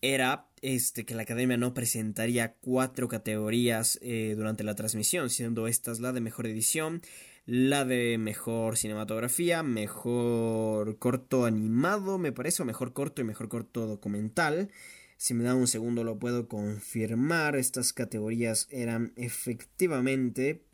[0.00, 5.98] era este, que la academia no presentaría cuatro categorías eh, durante la transmisión, siendo estas
[5.98, 7.02] la de mejor edición,
[7.46, 13.86] la de mejor cinematografía, mejor corto animado, me parece, o mejor corto y mejor corto
[13.86, 14.70] documental.
[15.16, 17.56] Si me da un segundo lo puedo confirmar.
[17.56, 20.64] Estas categorías eran efectivamente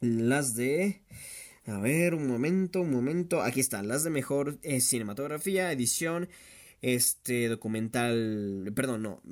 [0.00, 1.02] las de...
[1.66, 3.40] A ver, un momento, un momento.
[3.42, 6.28] Aquí están, las de mejor eh, cinematografía, edición,
[6.82, 9.22] este documental, perdón, no,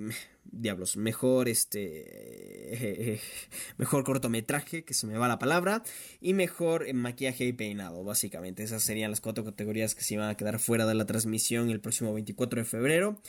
[0.52, 3.20] diablos, mejor este
[3.78, 5.82] mejor cortometraje, que se me va la palabra,
[6.20, 8.62] y mejor maquillaje y peinado, básicamente.
[8.62, 11.80] Esas serían las cuatro categorías que se iban a quedar fuera de la transmisión el
[11.80, 13.20] próximo 24 de febrero.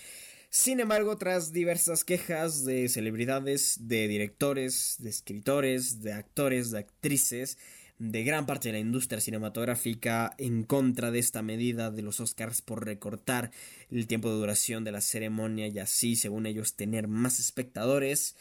[0.49, 7.57] Sin embargo, tras diversas quejas de celebridades, de directores, de escritores, de actores, de actrices,
[7.99, 12.61] de gran parte de la industria cinematográfica en contra de esta medida de los Oscars
[12.61, 13.51] por recortar
[13.91, 18.35] el tiempo de duración de la ceremonia y así, según ellos, tener más espectadores,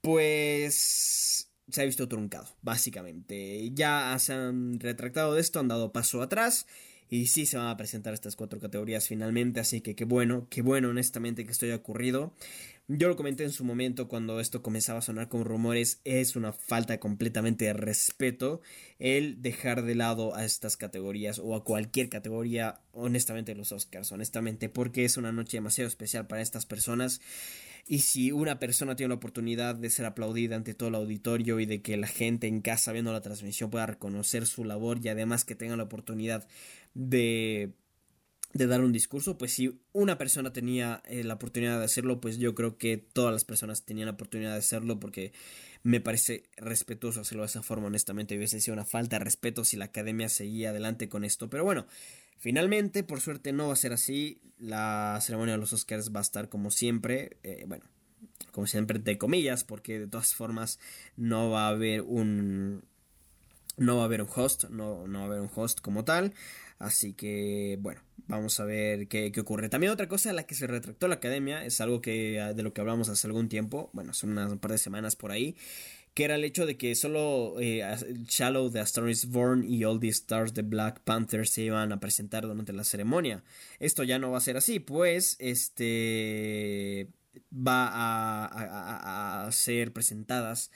[0.00, 3.70] pues se ha visto truncado, básicamente.
[3.72, 6.66] Ya se han retractado de esto, han dado paso atrás
[7.08, 10.62] y sí se van a presentar estas cuatro categorías finalmente, así que qué bueno, qué
[10.62, 12.32] bueno honestamente que esto haya ocurrido
[12.88, 16.52] Yo lo comenté en su momento cuando esto comenzaba a sonar como rumores, es una
[16.52, 18.60] falta completamente de respeto
[18.98, 24.68] el dejar de lado a estas categorías o a cualquier categoría, honestamente los Oscars, honestamente,
[24.68, 27.20] porque es una noche demasiado especial para estas personas.
[27.86, 31.66] Y si una persona tiene la oportunidad de ser aplaudida ante todo el auditorio y
[31.66, 35.44] de que la gente en casa viendo la transmisión pueda reconocer su labor y además
[35.44, 36.46] que tenga la oportunidad
[36.94, 37.72] de
[38.52, 42.38] de dar un discurso, pues si una persona tenía eh, la oportunidad de hacerlo, pues
[42.38, 45.32] yo creo que todas las personas tenían la oportunidad de hacerlo porque
[45.82, 49.76] me parece respetuoso hacerlo de esa forma, honestamente hubiese sido una falta de respeto si
[49.76, 51.86] la academia seguía adelante con esto, pero bueno,
[52.38, 56.22] finalmente, por suerte no va a ser así, la ceremonia de los Oscars va a
[56.22, 57.84] estar como siempre, eh, bueno,
[58.52, 60.78] como siempre de comillas, porque de todas formas
[61.16, 62.84] no va a haber un...
[63.78, 66.34] No va a haber un host, no, no va a haber un host como tal.
[66.82, 69.68] Así que, bueno, vamos a ver qué, ocurre.
[69.68, 72.64] También otra cosa a la que se retractó la academia es algo que ah, de
[72.64, 75.56] lo que hablamos hace algún tiempo, bueno, son unas un par de semanas por ahí,
[76.12, 77.84] que era el hecho de que solo eh,
[78.26, 82.00] Shallow de A is Born y All the Stars de Black Panther se iban a
[82.00, 83.44] presentar durante la ceremonia.
[83.78, 87.06] Esto ya no va a ser así, pues este
[87.52, 90.72] va a, a ser presentadas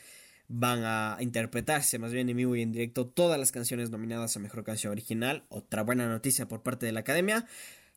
[0.49, 4.41] van a interpretarse más bien en vivo y en directo todas las canciones nominadas a
[4.41, 5.45] Mejor Canción Original.
[5.49, 7.47] Otra buena noticia por parte de la Academia.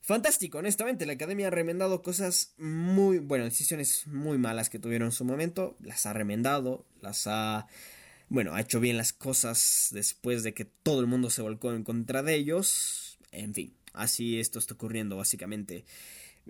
[0.02, 5.12] Fantástico, honestamente, la Academia ha remendado cosas muy, bueno, decisiones muy malas que tuvieron en
[5.12, 7.68] su momento, las ha remendado, las ha,
[8.30, 11.84] bueno, ha hecho bien las cosas después de que todo el mundo se volcó en
[11.84, 15.86] contra de ellos, en fin, así esto está ocurriendo básicamente.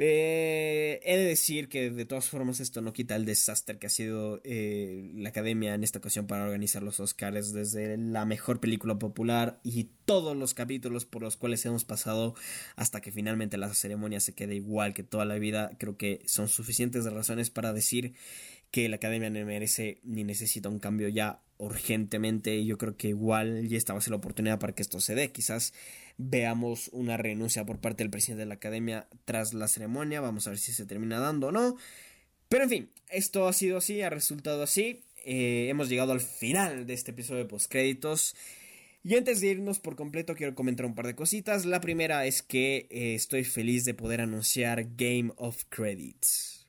[0.01, 3.89] Eh, he de decir que de todas formas esto no quita el desastre que ha
[3.89, 8.97] sido eh, la academia en esta ocasión para organizar los Oscars desde la mejor película
[8.97, 12.33] popular y todos los capítulos por los cuales hemos pasado
[12.77, 15.71] hasta que finalmente la ceremonia se quede igual que toda la vida.
[15.77, 18.13] Creo que son suficientes razones para decir
[18.72, 22.65] que la academia no merece ni necesita un cambio ya urgentemente.
[22.65, 25.15] Yo creo que igual ya esta va a ser la oportunidad para que esto se
[25.15, 25.32] dé.
[25.32, 25.74] Quizás
[26.17, 30.22] veamos una renuncia por parte del presidente de la academia tras la ceremonia.
[30.22, 31.78] Vamos a ver si se termina dando o no.
[32.47, 35.03] Pero en fin, esto ha sido así, ha resultado así.
[35.26, 38.36] Eh, hemos llegado al final de este episodio de postcréditos.
[39.03, 41.65] Y antes de irnos por completo quiero comentar un par de cositas.
[41.65, 46.65] La primera es que eh, estoy feliz de poder anunciar Game of Credits.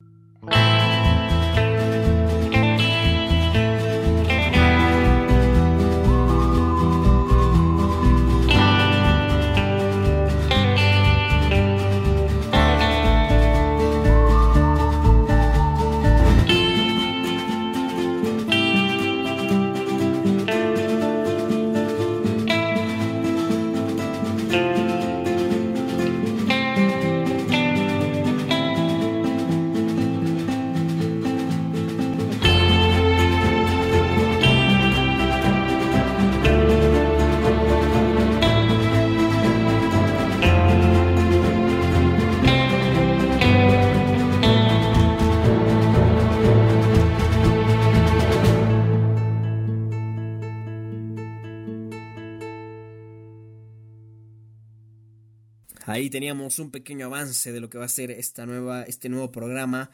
[56.01, 59.31] Ahí teníamos un pequeño avance de lo que va a ser esta nueva, este nuevo
[59.31, 59.91] programa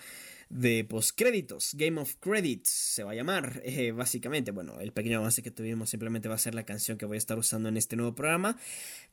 [0.49, 1.75] de postcréditos.
[1.75, 4.53] Game of Credits se va a llamar, eh, básicamente.
[4.53, 7.19] Bueno, el pequeño avance que tuvimos simplemente va a ser la canción que voy a
[7.19, 8.57] estar usando en este nuevo programa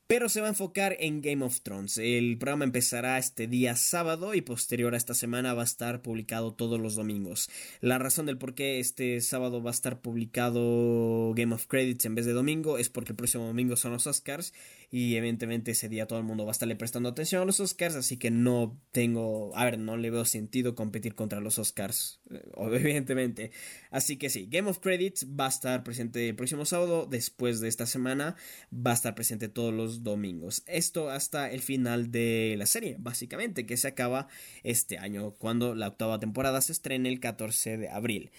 [0.07, 1.97] pero se va a enfocar en Game of Thrones.
[1.97, 6.53] El programa empezará este día sábado y posterior a esta semana va a estar publicado
[6.53, 7.49] todos los domingos.
[7.79, 12.15] La razón del por qué este sábado va a estar publicado Game of Credits en
[12.15, 14.53] vez de domingo es porque el próximo domingo son los Oscars
[14.93, 17.95] y evidentemente ese día todo el mundo va a estarle prestando atención a los Oscars,
[17.95, 22.43] así que no tengo, a ver, no le veo sentido competir contra los Oscars, eh,
[22.57, 23.49] evidentemente.
[23.89, 27.69] Así que sí, Game of Credits va a estar presente el próximo sábado, después de
[27.69, 28.35] esta semana
[28.71, 30.61] va a estar presente todos los domingos.
[30.67, 34.27] Esto hasta el final de la serie, básicamente, que se acaba
[34.61, 38.29] este año, cuando la octava temporada se estrena el 14 de abril.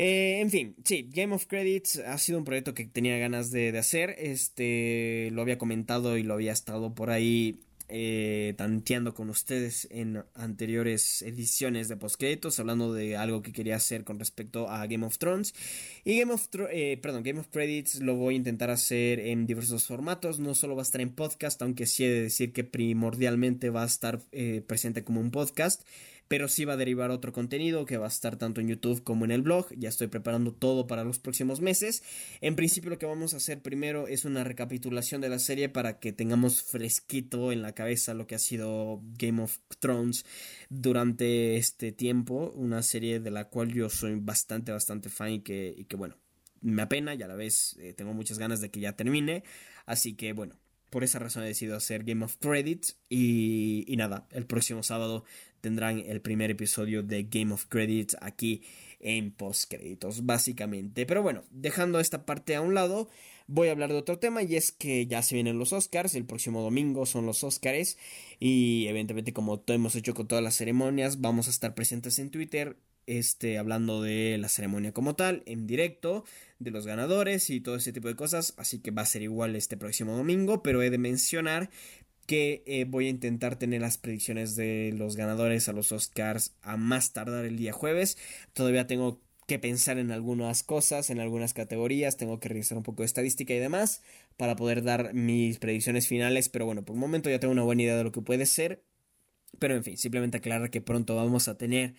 [0.00, 3.72] Eh, en fin, sí, Game of Credits ha sido un proyecto que tenía ganas de,
[3.72, 4.14] de hacer.
[4.18, 10.22] Este lo había comentado y lo había estado por ahí eh, tanteando con ustedes en
[10.34, 15.18] anteriores ediciones de postcréditos, hablando de algo que quería hacer con respecto a Game of
[15.18, 15.54] Thrones.
[16.04, 19.86] Y Game of, eh, perdón, Game of Credits lo voy a intentar hacer en diversos
[19.86, 23.70] formatos, no solo va a estar en podcast, aunque sí he de decir que primordialmente
[23.70, 25.82] va a estar eh, presente como un podcast
[26.28, 29.24] pero sí va a derivar otro contenido que va a estar tanto en YouTube como
[29.24, 29.66] en el blog.
[29.76, 32.02] Ya estoy preparando todo para los próximos meses.
[32.42, 35.98] En principio lo que vamos a hacer primero es una recapitulación de la serie para
[35.98, 40.24] que tengamos fresquito en la cabeza lo que ha sido Game of Thrones
[40.68, 45.72] durante este tiempo, una serie de la cual yo soy bastante, bastante fan y que,
[45.78, 46.16] y que bueno,
[46.60, 49.44] me apena y a la vez eh, tengo muchas ganas de que ya termine.
[49.86, 50.56] Así que bueno,
[50.90, 55.24] por esa razón he decidido hacer Game of Credits y, y, nada, el próximo sábado
[55.60, 58.62] tendrán el primer episodio de Game of Credits aquí
[59.00, 61.06] en postcréditos, básicamente.
[61.06, 63.08] Pero bueno, dejando esta parte a un lado,
[63.46, 66.24] voy a hablar de otro tema y es que ya se vienen los Oscars, el
[66.24, 67.96] próximo domingo son los Oscars
[68.38, 72.76] y evidentemente como hemos hecho con todas las ceremonias, vamos a estar presentes en Twitter
[73.08, 76.24] este, hablando de la ceremonia como tal, en directo,
[76.58, 79.56] de los ganadores y todo ese tipo de cosas, así que va a ser igual
[79.56, 81.70] este próximo domingo, pero he de mencionar
[82.28, 86.76] que eh, voy a intentar tener las predicciones de los ganadores a los Oscars a
[86.76, 88.18] más tardar el día jueves,
[88.52, 93.02] todavía tengo que pensar en algunas cosas, en algunas categorías, tengo que revisar un poco
[93.02, 94.02] de estadística y demás
[94.36, 97.82] para poder dar mis predicciones finales, pero bueno, por el momento ya tengo una buena
[97.82, 98.84] idea de lo que puede ser,
[99.58, 101.94] pero en fin, simplemente aclarar que pronto vamos a tener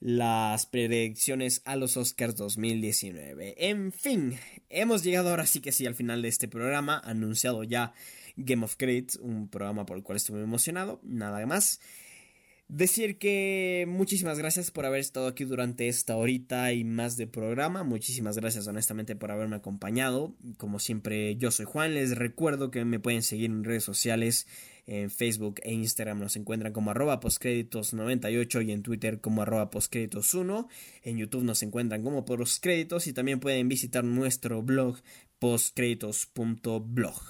[0.00, 3.68] las predicciones a los Oscars 2019.
[3.70, 4.36] En fin,
[4.68, 7.92] hemos llegado ahora sí que sí al final de este programa, anunciado ya
[8.38, 11.80] Game of Credits, un programa por el cual muy emocionado, nada más.
[12.68, 17.82] Decir que muchísimas gracias por haber estado aquí durante esta horita y más de programa.
[17.82, 20.34] Muchísimas gracias honestamente por haberme acompañado.
[20.58, 21.94] Como siempre yo soy Juan.
[21.94, 24.46] Les recuerdo que me pueden seguir en redes sociales.
[24.84, 30.66] En Facebook e Instagram nos encuentran como arroba postcréditos98 y en Twitter como arroba postcréditos1.
[31.04, 34.98] En YouTube nos encuentran como postcréditos y también pueden visitar nuestro blog
[35.38, 37.20] postcréditos.blog.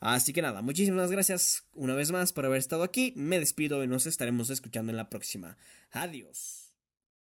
[0.00, 3.12] Así que nada, muchísimas gracias una vez más por haber estado aquí.
[3.16, 5.56] Me despido y nos estaremos escuchando en la próxima.
[5.90, 6.67] Adiós.